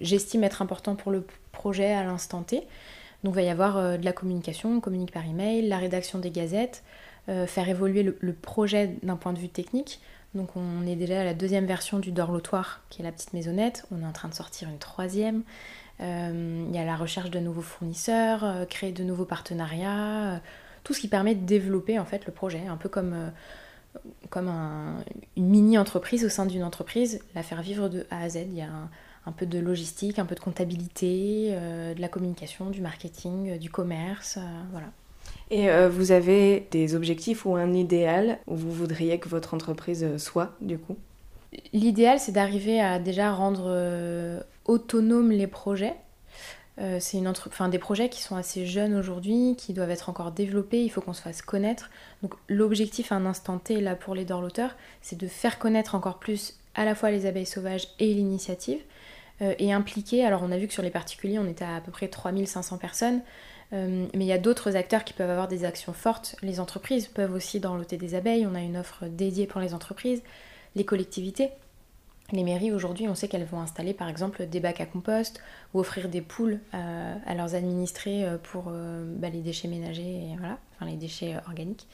j'estime 0.02 0.44
être 0.44 0.64
important 0.64 0.96
pour 0.96 1.12
le 1.12 1.26
projet 1.52 1.92
à 1.94 2.04
l'instant 2.04 2.42
T. 2.42 2.66
Donc 3.26 3.34
il 3.34 3.38
va 3.38 3.42
y 3.42 3.50
avoir 3.50 3.78
euh, 3.78 3.98
de 3.98 4.06
la 4.06 4.14
communication, 4.14 4.78
on 4.78 4.80
communique 4.80 5.12
par 5.12 5.26
email, 5.26 5.68
la 5.68 5.80
rédaction 5.80 6.20
des 6.20 6.30
gazettes, 6.30 6.84
euh, 7.28 7.48
faire 7.48 7.68
évoluer 7.68 8.04
le, 8.04 8.34
projet 8.34 8.98
d'un 9.02 9.16
point 9.16 9.34
de 9.34 9.40
vue 9.40 9.50
technique. 9.50 10.00
Donc 10.36 10.56
on 10.56 10.86
est 10.86 10.96
déjà 10.96 11.22
à 11.22 11.24
la 11.24 11.34
deuxième 11.34 11.66
version 11.66 11.98
du 11.98 12.12
dorlotoir, 12.12 12.82
qui 12.92 13.02
est 13.02 13.04
la 13.04 13.12
petite 13.12 13.34
maisonnette. 13.34 13.88
On 13.92 14.04
est 14.04 14.06
en 14.06 14.12
train 14.12 14.30
de 14.30 14.36
sortir 14.36 14.70
une 14.70 14.78
troisième. 14.78 15.42
Euh, 16.02 16.66
il 16.70 16.76
y 16.76 16.78
a 16.78 16.86
la 16.86 16.96
recherche 16.96 17.32
de 17.32 17.40
nouveaux 17.40 17.64
fournisseurs, 17.64 18.68
créer 18.70 18.92
de 18.92 19.04
nouveaux 19.04 19.26
partenariats, 19.26 20.40
tout 20.84 20.94
ce 20.94 21.00
qui 21.00 21.08
permet 21.08 21.34
de 21.34 21.46
développer 21.46 21.98
en 21.98 22.06
fait 22.06 22.28
le 22.28 22.32
projet, 22.32 22.68
un 22.68 22.78
peu 22.78 22.90
comme, 22.90 23.16
une 25.36 25.50
mini-entreprise 25.50 26.26
au 26.26 26.30
sein 26.30 26.46
d'une 26.46 26.64
entreprise, 26.64 27.24
la 27.34 27.42
faire 27.42 27.64
vivre 27.64 27.90
de 27.90 28.06
A 28.12 28.22
à 28.22 28.30
Z. 28.30 28.40
un 29.26 29.32
peu 29.32 29.46
de 29.46 29.60
logistique, 29.60 30.20
un 30.20 30.26
peu 30.26 30.36
de 30.36 30.40
comptabilité, 30.40 31.50
euh, 31.52 31.94
de 31.94 32.02
la 32.02 32.08
communication, 32.08 32.70
du 32.70 32.82
marketing, 32.82 33.52
euh, 33.52 33.58
du 33.58 33.70
commerce, 33.70 34.38
euh, 34.38 34.42
voilà. 34.72 34.88
Et 35.52 35.70
vous 35.90 36.12
avez 36.12 36.68
des 36.72 36.96
objectifs 36.96 37.46
ou 37.46 37.56
un 37.56 37.74
idéal 37.74 38.40
où 38.48 38.56
vous 38.56 38.72
voudriez 38.72 39.20
que 39.20 39.30
votre 39.30 39.54
entreprise 39.54 40.18
soit, 40.18 40.54
du 40.60 40.80
coup? 40.80 40.98
L'idéal, 41.72 42.20
c'est 42.20 42.32
d'arriver 42.32 42.82
à 42.82 42.98
déjà 42.98 43.32
rendre 43.32 44.44
autonomes 44.66 45.32
les 45.32 45.46
projets. 45.46 45.94
c'est 46.78 47.18
une 47.18 47.28
enfin, 47.28 47.70
des 47.70 47.78
projets 47.78 48.10
qui 48.10 48.24
sont 48.24 48.36
assez 48.36 48.66
jeunes 48.66 48.96
aujourd'hui, 48.96 49.56
qui 49.56 49.74
doivent 49.74 49.92
être 49.92 50.10
encore 50.10 50.32
développés, 50.32 50.84
il 50.84 50.90
faut 50.90 51.02
qu'on 51.02 51.14
se 51.14 51.22
fasse 51.22 51.44
connaître. 51.44 51.92
Donc 52.24 52.34
l'objectif 52.48 53.12
à 53.12 53.16
un 53.16 53.26
instant 53.28 53.60
T, 53.60 53.82
là, 53.82 53.96
pour 53.96 54.16
les 54.16 54.26
dorloteurs, 54.26 54.76
c'est 55.02 55.18
de 55.18 55.28
faire 55.28 55.60
connaître 55.60 55.94
encore 55.94 56.18
plus 56.18 56.56
à 56.76 56.86
la 56.86 56.96
fois 56.96 57.12
les 57.12 57.26
abeilles 57.26 57.46
sauvages 57.46 57.88
et 58.00 58.14
l'initiative, 58.14 58.80
et 59.42 59.74
impliqués. 59.74 60.26
Alors 60.26 60.42
on 60.44 60.52
a 60.52 60.58
vu 60.58 60.68
que 60.68 60.74
sur 60.74 60.84
les 60.84 60.90
particuliers, 60.90 61.40
on 61.40 61.48
était 61.48 61.66
à, 61.66 61.76
à 61.76 61.82
peu 61.82 61.92
près 61.92 62.08
3500 62.08 62.78
personnes. 62.78 63.22
Euh, 63.74 64.08
mais 64.14 64.26
il 64.26 64.28
y 64.28 64.34
a 64.34 64.38
d'autres 64.38 64.76
acteurs 64.76 65.04
qui 65.04 65.14
peuvent 65.14 65.30
avoir 65.30 65.48
des 65.48 65.66
actions 65.66 65.94
fortes. 65.94 66.36
Les 66.42 66.60
entreprises 66.60 67.08
peuvent 67.08 67.34
aussi 67.34 67.60
dans 67.60 67.76
l'OT 67.76 67.96
des 67.96 68.16
abeilles. 68.16 68.46
On 68.46 68.56
a 68.56 68.62
une 68.62 68.78
offre 68.78 69.06
dédiée 69.06 69.48
pour 69.48 69.62
les 69.62 69.74
entreprises. 69.74 70.22
Les 70.76 70.86
collectivités. 70.86 71.50
Les 72.32 72.44
mairies 72.44 72.72
aujourd'hui, 72.72 73.08
on 73.08 73.14
sait 73.14 73.28
qu'elles 73.28 73.46
vont 73.46 73.62
installer 73.62 73.94
par 73.94 74.10
exemple 74.10 74.48
des 74.48 74.60
bacs 74.60 74.82
à 74.82 74.88
compost 74.88 75.42
ou 75.74 75.80
offrir 75.80 76.10
des 76.10 76.22
poules 76.22 76.60
euh, 76.74 77.16
à, 77.24 77.36
leurs 77.36 77.54
administrés 77.54 78.26
pour 78.42 78.64
bah, 78.64 79.30
les 79.30 79.42
déchets 79.42 79.68
ménagers 79.68 80.32
et 80.32 80.36
voilà, 80.38 80.58
enfin 80.76 80.90
les 80.90 80.98
déchets 80.98 81.36
organiques. 81.46 81.86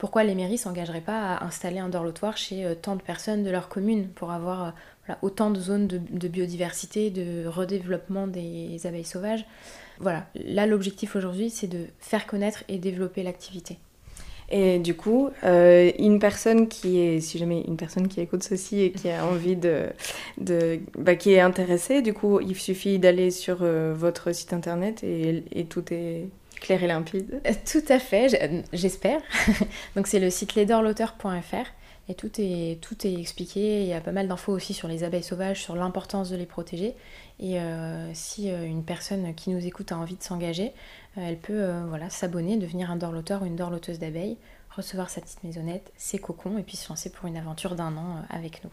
Pourquoi 0.00 0.24
les 0.24 0.34
mairies 0.34 0.58
s'engageraient 0.58 1.00
pas 1.00 1.34
à 1.34 1.44
installer 1.44 1.78
un 1.78 1.88
dorlotoir 1.88 2.36
chez 2.36 2.66
tant 2.82 2.96
de 2.96 3.02
personnes 3.02 3.44
de 3.44 3.50
leur 3.50 3.68
commune 3.68 4.08
pour 4.08 4.32
avoir 4.32 4.74
autant 5.22 5.50
de 5.50 5.60
zones 5.60 5.86
de, 5.86 6.28
biodiversité, 6.28 7.10
de 7.10 7.46
redéveloppement 7.46 8.26
des 8.26 8.80
abeilles 8.86 9.04
sauvages. 9.04 9.44
Voilà, 9.98 10.26
là 10.34 10.66
l'objectif 10.66 11.16
aujourd'hui 11.16 11.50
c'est 11.50 11.66
de 11.66 11.84
faire 11.98 12.26
connaître 12.26 12.64
et 12.68 12.78
développer 12.78 13.22
l'activité. 13.22 13.78
Et 14.50 14.80
du 14.80 14.96
coup, 14.96 15.30
euh, 15.44 15.92
une 15.98 16.18
personne 16.18 16.66
qui 16.66 16.98
est, 16.98 17.20
si 17.20 17.38
jamais 17.38 17.62
une 17.68 17.76
personne 17.76 18.08
qui 18.08 18.20
écoute 18.20 18.42
ceci 18.42 18.80
et 18.80 18.90
qui 18.90 19.08
a 19.08 19.24
envie 19.32 19.56
de, 19.56 19.86
de 20.38 20.80
bah, 20.98 21.14
qui 21.14 21.32
est 21.32 21.40
intéressée, 21.40 22.02
du 22.02 22.12
coup, 22.12 22.40
il 22.40 22.56
suffit 22.56 22.98
d'aller 22.98 23.30
sur 23.30 23.58
euh, 23.62 23.94
votre 23.96 24.32
site 24.32 24.52
internet 24.52 25.04
et, 25.04 25.44
et 25.52 25.66
tout 25.66 25.84
est 25.92 26.28
clair 26.60 26.82
et 26.82 26.86
limpide. 26.86 27.40
Euh, 27.46 27.52
Tout 27.70 27.82
à 27.88 27.98
fait, 27.98 28.28
j- 28.28 28.62
j'espère. 28.72 29.20
Donc 29.96 30.06
c'est 30.06 30.20
le 30.20 30.30
site 30.30 30.54
laidorlauteur.fr 30.54 31.66
et 32.08 32.14
tout 32.14 32.40
est, 32.40 32.78
expliqué. 33.04 33.82
Il 33.82 33.86
y 33.88 33.92
a 33.92 34.00
pas 34.00 34.10
mal 34.12 34.26
d'infos 34.26 34.52
aussi 34.52 34.74
sur 34.74 34.88
les 34.88 35.04
abeilles 35.04 35.22
sauvages, 35.22 35.62
sur 35.62 35.76
l'importance 35.76 36.28
de 36.30 36.36
les 36.36 36.46
protéger. 36.46 36.94
Et 37.38 37.60
euh, 37.60 38.10
si 38.14 38.50
euh, 38.50 38.64
une 38.66 38.82
personne 38.84 39.32
qui 39.34 39.50
nous 39.50 39.64
écoute 39.64 39.92
a 39.92 39.96
envie 39.96 40.16
de 40.16 40.22
s'engager, 40.22 40.72
euh, 41.18 41.20
elle 41.24 41.38
peut 41.38 41.52
euh, 41.62 41.84
voilà, 41.88 42.10
s'abonner, 42.10 42.56
devenir 42.56 42.90
un 42.90 42.96
dorloteur 42.96 43.42
ou 43.42 43.46
une 43.46 43.54
dorloteuse 43.56 43.98
d'abeilles, 44.00 44.36
recevoir 44.74 45.08
sa 45.08 45.20
petite 45.20 45.44
maisonnette, 45.44 45.92
ses 45.96 46.18
cocons 46.18 46.58
et 46.58 46.62
puis 46.64 46.76
se 46.76 46.88
lancer 46.88 47.10
pour 47.10 47.26
une 47.28 47.36
aventure 47.36 47.76
d'un 47.76 47.96
an 47.96 48.16
euh, 48.16 48.36
avec 48.36 48.64
nous. 48.64 48.70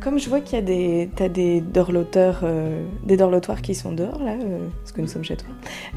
Comme 0.00 0.18
je 0.18 0.28
vois 0.28 0.40
qu'il 0.40 0.54
y 0.56 0.62
a 0.62 0.64
des, 0.64 1.10
t'as 1.16 1.28
des 1.28 1.60
dorloteurs, 1.60 2.40
euh, 2.44 2.84
des 3.04 3.16
dorlotoires 3.16 3.62
qui 3.62 3.74
sont 3.74 3.90
dehors 3.92 4.22
là, 4.22 4.32
euh, 4.32 4.68
parce 4.80 4.92
que 4.92 5.00
nous 5.00 5.08
sommes 5.08 5.24
chez 5.24 5.36
toi. 5.36 5.48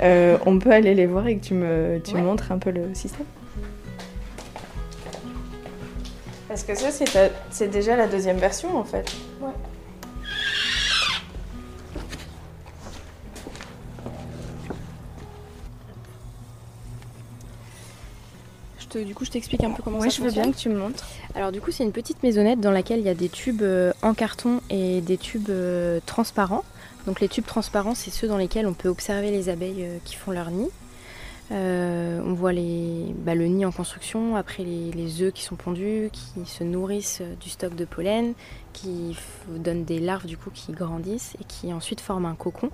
euh, 0.01 0.37
on 0.45 0.57
peut 0.57 0.71
aller 0.71 0.95
les 0.95 1.05
voir 1.05 1.27
et 1.27 1.37
que 1.37 1.43
tu 1.45 1.53
me, 1.53 1.99
tu 2.03 2.15
Ouais. 2.15 2.21
montres 2.21 2.51
un 2.51 2.57
peu 2.57 2.71
le 2.71 2.95
système. 2.95 3.25
Parce 6.47 6.63
que 6.63 6.73
ça, 6.75 6.89
c'est, 6.89 7.05
ta- 7.05 7.29
c'est 7.51 7.67
déjà 7.69 7.95
la 7.95 8.07
deuxième 8.07 8.37
version 8.37 8.75
en 8.77 8.83
fait. 8.83 9.11
Ouais. 9.41 9.51
Du 19.05 19.15
coup, 19.15 19.25
je 19.25 19.31
t'explique 19.31 19.63
un 19.63 19.71
peu 19.71 19.83
comment 19.83 19.99
Ouais, 19.99 20.09
ça 20.09 20.17
je 20.17 20.21
veux 20.21 20.27
fonctionne. 20.29 20.43
bien 20.45 20.51
que 20.53 20.57
tu 20.57 20.69
me 20.69 20.77
montres. 20.77 21.05
Alors 21.35 21.51
du 21.51 21.61
coup, 21.61 21.71
c'est 21.71 21.83
une 21.83 21.91
petite 21.91 22.23
maisonnette 22.23 22.59
dans 22.59 22.71
laquelle 22.71 22.99
il 22.99 23.05
y 23.05 23.09
a 23.09 23.13
des 23.13 23.29
tubes 23.29 23.61
euh, 23.61 23.93
en 24.01 24.13
carton 24.13 24.61
et 24.69 25.01
des 25.01 25.17
tubes 25.17 25.49
euh, 25.49 25.99
transparents. 26.05 26.63
Donc 27.07 27.19
les 27.19 27.27
tubes 27.29 27.45
transparents, 27.45 27.95
c'est 27.95 28.11
ceux 28.11 28.27
dans 28.27 28.37
lesquels 28.37 28.67
on 28.67 28.73
peut 28.73 28.89
observer 28.89 29.31
les 29.31 29.49
abeilles 29.49 29.83
euh, 29.83 29.97
qui 30.05 30.15
font 30.15 30.31
leur 30.31 30.51
nid. 30.51 30.69
Euh, 31.51 32.21
on 32.25 32.33
voit 32.33 32.53
les, 32.53 33.13
bah, 33.25 33.35
le 33.35 33.45
nid 33.47 33.65
en 33.65 33.71
construction, 33.73 34.37
après 34.37 34.63
les, 34.63 34.91
les 34.91 35.21
œufs 35.21 35.33
qui 35.33 35.43
sont 35.43 35.55
pondus, 35.55 36.09
qui 36.13 36.45
se 36.49 36.63
nourrissent 36.63 37.21
du 37.41 37.49
stock 37.49 37.75
de 37.75 37.83
pollen, 37.83 38.33
qui 38.71 39.17
donnent 39.49 39.83
des 39.83 39.99
larves 39.99 40.27
du 40.27 40.37
coup 40.37 40.49
qui 40.53 40.71
grandissent 40.71 41.33
et 41.41 41.43
qui 41.43 41.73
ensuite 41.73 41.99
forment 41.99 42.27
un 42.27 42.35
cocon. 42.35 42.69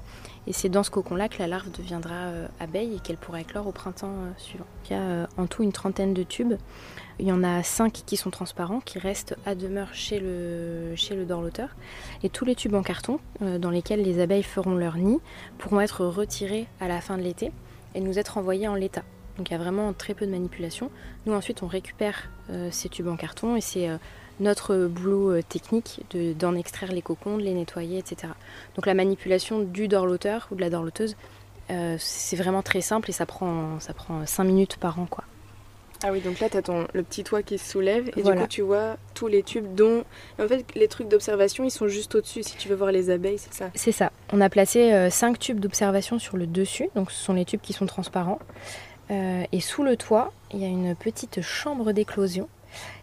Et 0.48 0.54
c'est 0.54 0.70
dans 0.70 0.84
ce 0.84 0.90
cocon-là 0.90 1.28
que 1.28 1.40
la 1.40 1.48
larve 1.48 1.70
deviendra 1.72 2.16
euh, 2.16 2.48
abeille 2.62 2.96
et 2.96 3.00
qu'elle 3.00 3.18
pourra 3.18 3.42
éclore 3.42 3.68
au 3.68 3.74
printemps 3.74 4.08
euh, 4.08 4.32
suivant. 4.38 4.66
Il 4.86 4.94
y 4.94 4.96
a 4.96 5.02
euh, 5.02 5.28
en 5.36 5.46
tout 5.46 5.62
une 5.62 5.74
trentaine 5.74 6.14
de 6.14 6.24
tubes. 6.24 6.54
Il 7.20 7.28
y 7.28 7.34
en 7.34 7.44
a 7.44 7.64
cinq 7.64 8.04
qui 8.06 8.16
sont 8.16 8.30
transparents, 8.30 8.80
qui 8.80 8.98
restent 8.98 9.36
à 9.46 9.56
demeure 9.56 9.94
chez 9.94 10.22
le, 10.22 10.96
chez 10.96 11.16
le 11.16 11.26
dorloteur. 11.26 11.76
Et 12.24 12.30
tous 12.30 12.46
les 12.46 12.56
tubes 12.56 12.76
en 12.76 12.84
carton, 12.84 13.20
dans 13.42 13.72
lesquels 13.72 14.04
les 14.04 14.22
abeilles 14.22 14.44
feront 14.44 14.76
leur 14.76 14.98
nid, 14.98 15.20
pourront 15.58 15.82
être 15.82 16.06
retirés 16.06 16.68
à 16.80 16.88
la 16.88 17.02
fin 17.02 17.18
de 17.18 17.24
l'été 17.24 17.52
et 17.96 18.02
nous 18.02 18.20
être 18.20 18.38
envoyés 18.38 18.68
en 18.68 18.76
l'état. 18.76 19.04
Donc 19.38 19.50
il 19.50 19.54
y 19.54 19.56
a 19.56 19.60
vraiment 19.60 19.94
très 19.94 20.14
peu 20.14 20.28
de 20.28 20.32
manipulation. 20.32 20.92
Nous 21.26 21.34
ensuite 21.34 21.64
on 21.64 21.68
récupère 21.68 22.30
ces 22.70 22.88
tubes 22.88 23.08
en 23.08 23.18
carton 23.18 23.56
et 23.56 23.62
c'est 23.62 23.90
notre 24.40 24.86
boulot 24.86 25.32
euh, 25.32 25.42
technique 25.42 26.02
de- 26.12 26.34
d'en 26.34 26.56
extraire 26.56 26.92
les 26.92 27.02
cocons, 27.02 27.38
de 27.38 27.44
les 27.44 27.54
nettoyer, 27.54 27.98
etc. 28.00 28.34
Donc 28.76 28.86
la 28.86 28.94
manipulation 28.94 29.60
du 29.60 29.88
dorloteur 29.88 30.48
ou 30.52 30.56
de 30.56 30.62
la 30.62 30.70
dorloteuse, 30.70 31.16
euh, 31.72 31.96
c'est 32.00 32.36
vraiment 32.36 32.62
très 32.62 32.82
simple 32.82 33.10
et 33.10 33.14
ça 33.14 33.26
prend, 33.26 33.80
ça 33.80 33.94
prend 33.94 34.26
5 34.26 34.44
minutes 34.44 34.78
par 34.78 35.00
an. 35.00 35.06
quoi. 35.10 35.24
Ah 36.04 36.12
oui, 36.12 36.22
donc 36.22 36.40
là, 36.40 36.48
t'as 36.48 36.62
ton, 36.62 36.88
le 36.94 37.02
petit 37.02 37.24
toit 37.24 37.42
qui 37.42 37.58
se 37.58 37.72
soulève 37.72 38.10
et 38.16 38.22
Voilà. 38.22 38.42
du 38.42 38.44
coup, 38.44 38.48
tu 38.50 38.62
vois 38.62 38.98
tous 39.16 39.26
les 39.26 39.42
tubes 39.42 39.74
dont... 39.74 40.04
En 40.40 40.48
fait, 40.48 40.64
les 40.76 40.88
trucs 40.88 41.08
d'observation, 41.08 41.64
ils 41.64 41.72
sont 41.72 41.88
juste 41.88 42.14
au-dessus 42.14 42.44
si 42.44 42.56
tu 42.56 42.70
veux 42.70 42.76
voir 42.76 42.92
les 42.92 43.10
abeilles, 43.10 43.40
c'est 43.40 43.52
ça 43.54 43.72
C'est 43.74 43.92
ça. 43.92 44.12
On 44.32 44.40
a 44.40 44.48
placé 44.48 45.10
5 45.10 45.40
tubes 45.40 45.60
d'observation 45.60 46.20
sur 46.20 46.38
le 46.38 46.46
dessus, 46.46 46.88
donc 46.96 47.10
ce 47.12 47.18
sont 47.24 47.34
les 47.34 47.46
tubes 47.46 47.62
qui 47.62 47.74
sont 47.74 47.88
transparents. 47.88 48.38
Euh, 49.10 49.44
et 49.52 49.60
sous 49.60 49.82
le 49.84 49.98
toit, 49.98 50.32
il 50.54 50.60
y 50.60 50.66
a 50.66 50.68
une 50.68 50.96
petite 50.96 51.42
chambre 51.42 51.92
d'éclosion. 51.94 52.48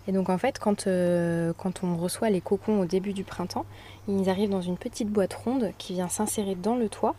Et 0.07 0.13
donc 0.13 0.29
en 0.29 0.39
fait, 0.39 0.59
quand, 0.59 0.87
euh, 0.87 1.53
quand 1.57 1.83
on 1.83 1.97
reçoit 1.97 2.31
les 2.31 2.41
cocons 2.41 2.81
au 2.81 2.85
début 2.85 3.13
du 3.13 3.25
printemps, 3.25 3.65
ils 4.09 4.29
arrivent 4.29 4.51
dans 4.51 4.61
une 4.63 4.77
petite 4.77 5.09
boîte 5.09 5.35
ronde 5.35 5.73
qui 5.79 5.95
vient 5.95 6.09
s'insérer 6.09 6.55
dans 6.55 6.77
le 6.77 6.89
toit. 6.89 7.15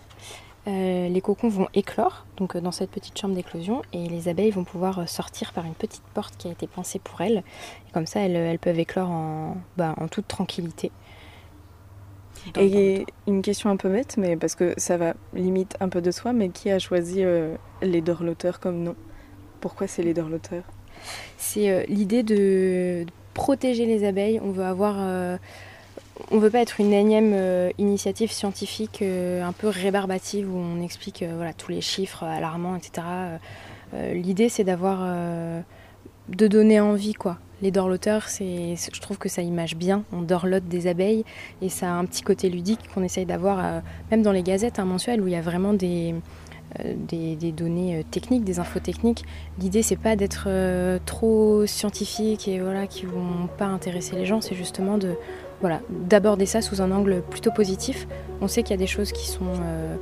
Euh, 0.67 1.09
les 1.09 1.21
cocons 1.21 1.49
vont 1.49 1.67
éclore, 1.75 2.25
donc 2.37 2.55
euh, 2.55 2.61
dans 2.61 2.71
cette 2.71 2.89
petite 2.89 3.17
chambre 3.19 3.35
d'éclosion, 3.35 3.83
et 3.93 4.09
les 4.09 4.29
abeilles 4.29 4.49
vont 4.51 4.63
pouvoir 4.63 5.07
sortir 5.07 5.53
par 5.53 5.65
une 5.65 5.75
petite 5.75 6.03
porte 6.13 6.37
qui 6.37 6.47
a 6.47 6.51
été 6.51 6.67
pensée 6.67 6.99
pour 6.99 7.21
elles. 7.21 7.43
Et 7.87 7.91
comme 7.93 8.07
ça, 8.07 8.21
elles, 8.21 8.35
elles 8.35 8.59
peuvent 8.59 8.79
éclore 8.79 9.09
en, 9.11 9.57
bah, 9.77 9.93
en 9.97 10.07
toute 10.07 10.27
tranquillité. 10.27 10.91
Dans- 12.45 12.67
dans 12.67 12.81
le 12.81 12.93
Et 12.95 13.05
une 13.27 13.41
question 13.41 13.69
un 13.69 13.77
peu 13.77 13.89
bête, 13.89 14.17
mais 14.17 14.37
parce 14.37 14.55
que 14.55 14.73
ça 14.77 14.97
va 14.97 15.13
limite 15.33 15.75
un 15.79 15.89
peu 15.89 16.01
de 16.01 16.11
soi, 16.11 16.33
mais 16.33 16.49
qui 16.49 16.69
a 16.71 16.79
choisi 16.79 17.23
euh, 17.23 17.57
les 17.81 18.01
dorloteurs 18.01 18.59
comme 18.59 18.81
nom? 18.83 18.95
Pourquoi 19.61 19.87
c'est 19.87 20.03
les 20.03 20.13
dorloteurs? 20.13 20.63
C'est 21.37 21.69
euh, 21.69 21.83
l'idée 21.87 22.23
de 22.23 23.05
protéger 23.33 23.85
les 23.85 24.05
abeilles. 24.05 24.39
On 24.43 24.51
veut 24.51 24.63
avoir, 24.63 24.95
euh, 24.99 25.37
on 26.31 26.39
veut 26.39 26.49
pas 26.49 26.59
être 26.59 26.79
une 26.79 26.93
énième 26.93 27.33
euh, 27.33 27.69
initiative 27.77 28.31
scientifique 28.31 29.01
un 29.01 29.51
peu 29.51 29.67
rébarbative 29.67 30.51
où 30.53 30.57
on 30.57 30.81
explique 30.81 31.23
tous 31.57 31.71
les 31.71 31.81
chiffres 31.81 32.23
alarmants, 32.23 32.75
etc. 32.75 33.05
L'idée 34.13 34.49
c'est 34.49 34.63
d'avoir, 34.63 35.07
de 36.29 36.47
donner 36.47 36.79
envie 36.79 37.13
quoi. 37.13 37.37
Les 37.61 37.71
dorloteurs, 37.71 38.27
c'est, 38.27 38.75
je 38.75 38.99
trouve 38.99 39.17
que 39.17 39.29
ça 39.29 39.41
image 39.41 39.77
bien. 39.77 40.03
On 40.11 40.21
dorlote 40.21 40.65
des 40.65 40.87
abeilles 40.87 41.23
et 41.61 41.69
ça 41.69 41.87
a 41.87 41.93
un 41.93 42.03
petit 42.03 42.21
côté 42.21 42.49
ludique 42.49 42.81
qu'on 42.93 43.03
essaye 43.03 43.25
d'avoir, 43.25 43.81
même 44.11 44.21
dans 44.21 44.33
les 44.33 44.43
gazettes 44.43 44.79
hein, 44.79 44.85
mensuelles 44.85 45.21
où 45.21 45.27
il 45.27 45.33
y 45.33 45.37
a 45.37 45.41
vraiment 45.41 45.73
des 45.73 46.15
des, 46.83 47.35
des 47.35 47.51
données 47.51 47.99
euh, 47.99 48.03
techniques, 48.09 48.43
des 48.43 48.59
infos 48.59 48.79
techniques. 48.79 49.23
L'idée, 49.59 49.81
c'est 49.81 49.95
pas 49.95 50.15
d'être 50.15 50.45
euh, 50.47 50.99
trop 51.05 51.65
scientifique 51.65 52.47
et 52.47 52.59
voilà 52.59 52.87
qui 52.87 53.05
vont 53.05 53.47
pas 53.57 53.65
intéresser 53.65 54.15
les 54.15 54.25
gens. 54.25 54.41
C'est 54.41 54.55
justement 54.55 54.97
de 54.97 55.15
voilà 55.61 55.79
d'aborder 55.89 56.45
ça 56.45 56.61
sous 56.61 56.81
un 56.81 56.91
angle 56.91 57.21
plutôt 57.29 57.51
positif. 57.51 58.07
On 58.41 58.47
sait 58.47 58.63
qu'il 58.63 58.71
y 58.71 58.79
a 58.79 58.79
des 58.79 58.87
choses 58.87 59.11
qui 59.11 59.27
sont 59.27 59.45
euh, 59.45 59.95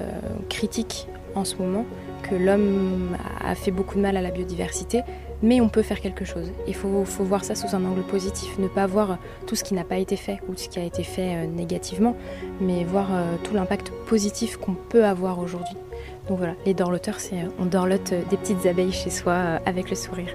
euh, 0.00 0.04
critiques 0.48 1.08
en 1.34 1.44
ce 1.44 1.56
moment, 1.56 1.86
que 2.22 2.34
l'homme 2.34 3.16
a 3.42 3.54
fait 3.54 3.70
beaucoup 3.70 3.96
de 3.96 4.02
mal 4.02 4.16
à 4.16 4.20
la 4.20 4.30
biodiversité, 4.30 5.02
mais 5.42 5.60
on 5.60 5.68
peut 5.68 5.82
faire 5.82 6.00
quelque 6.00 6.24
chose. 6.24 6.52
Il 6.68 6.74
faut, 6.74 7.04
voir 7.20 7.44
ça 7.44 7.54
sous 7.54 7.74
un 7.74 7.84
angle 7.84 8.02
positif, 8.02 8.58
ne 8.58 8.68
pas 8.68 8.86
voir 8.86 9.18
tout 9.46 9.56
ce 9.56 9.64
qui 9.64 9.74
n'a 9.74 9.84
pas 9.84 9.98
été 9.98 10.16
fait 10.16 10.40
ou 10.48 10.56
ce 10.56 10.68
qui 10.68 10.78
a 10.78 10.84
été 10.84 11.02
fait 11.02 11.34
euh, 11.34 11.46
négativement, 11.46 12.16
mais 12.60 12.84
voir 12.84 13.08
euh, 13.12 13.36
tout 13.42 13.54
l'impact 13.54 13.90
positif 14.06 14.56
qu'on 14.56 14.74
peut 14.74 15.04
avoir 15.04 15.38
aujourd'hui. 15.38 15.76
Donc 16.28 16.38
voilà, 16.38 16.54
les 16.66 16.74
dorloteurs, 16.74 17.20
c'est 17.20 17.36
euh, 17.36 17.48
on 17.58 17.66
dorlote 17.66 18.12
euh, 18.12 18.22
des 18.30 18.36
petites 18.36 18.66
abeilles 18.66 18.92
chez 18.92 19.10
soi 19.10 19.32
euh, 19.32 19.58
avec 19.66 19.90
le 19.90 19.96
sourire. 19.96 20.34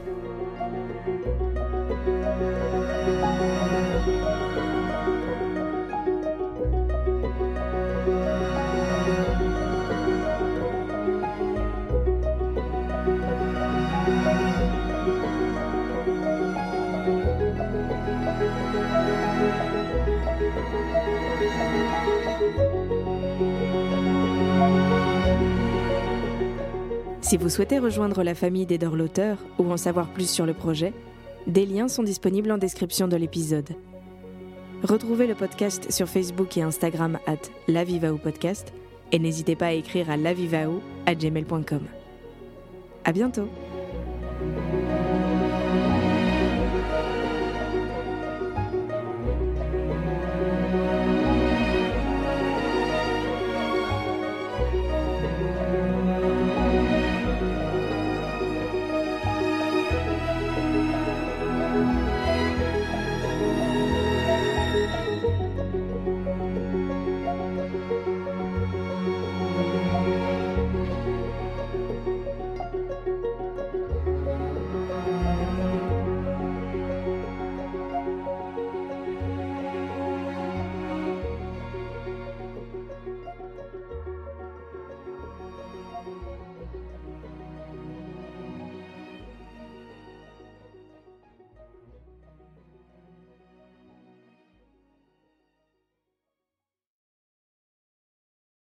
Souhaitez 27.58 27.80
rejoindre 27.80 28.22
la 28.22 28.36
famille 28.36 28.68
des 28.68 28.78
dorloteurs 28.78 29.40
ou 29.58 29.72
en 29.72 29.78
savoir 29.78 30.10
plus 30.10 30.30
sur 30.30 30.46
le 30.46 30.54
projet, 30.54 30.94
des 31.48 31.66
liens 31.66 31.88
sont 31.88 32.04
disponibles 32.04 32.52
en 32.52 32.60
description 32.60 33.08
de 33.08 33.16
l'épisode. 33.16 33.70
Retrouvez 34.84 35.26
le 35.26 35.34
podcast 35.34 35.92
sur 35.92 36.08
Facebook 36.08 36.56
et 36.56 36.62
Instagram 36.62 37.18
at 37.26 37.50
lavivao 37.68 38.20
podcast 38.20 38.74
et 39.12 39.18
n'hésitez 39.18 39.56
pas 39.56 39.68
à 39.68 39.72
écrire 39.72 40.12
à 40.12 40.18
lavivao 40.18 40.84
à 41.08 41.16
gmail.com. 41.16 41.82
À 43.06 43.12
bientôt! 43.12 43.50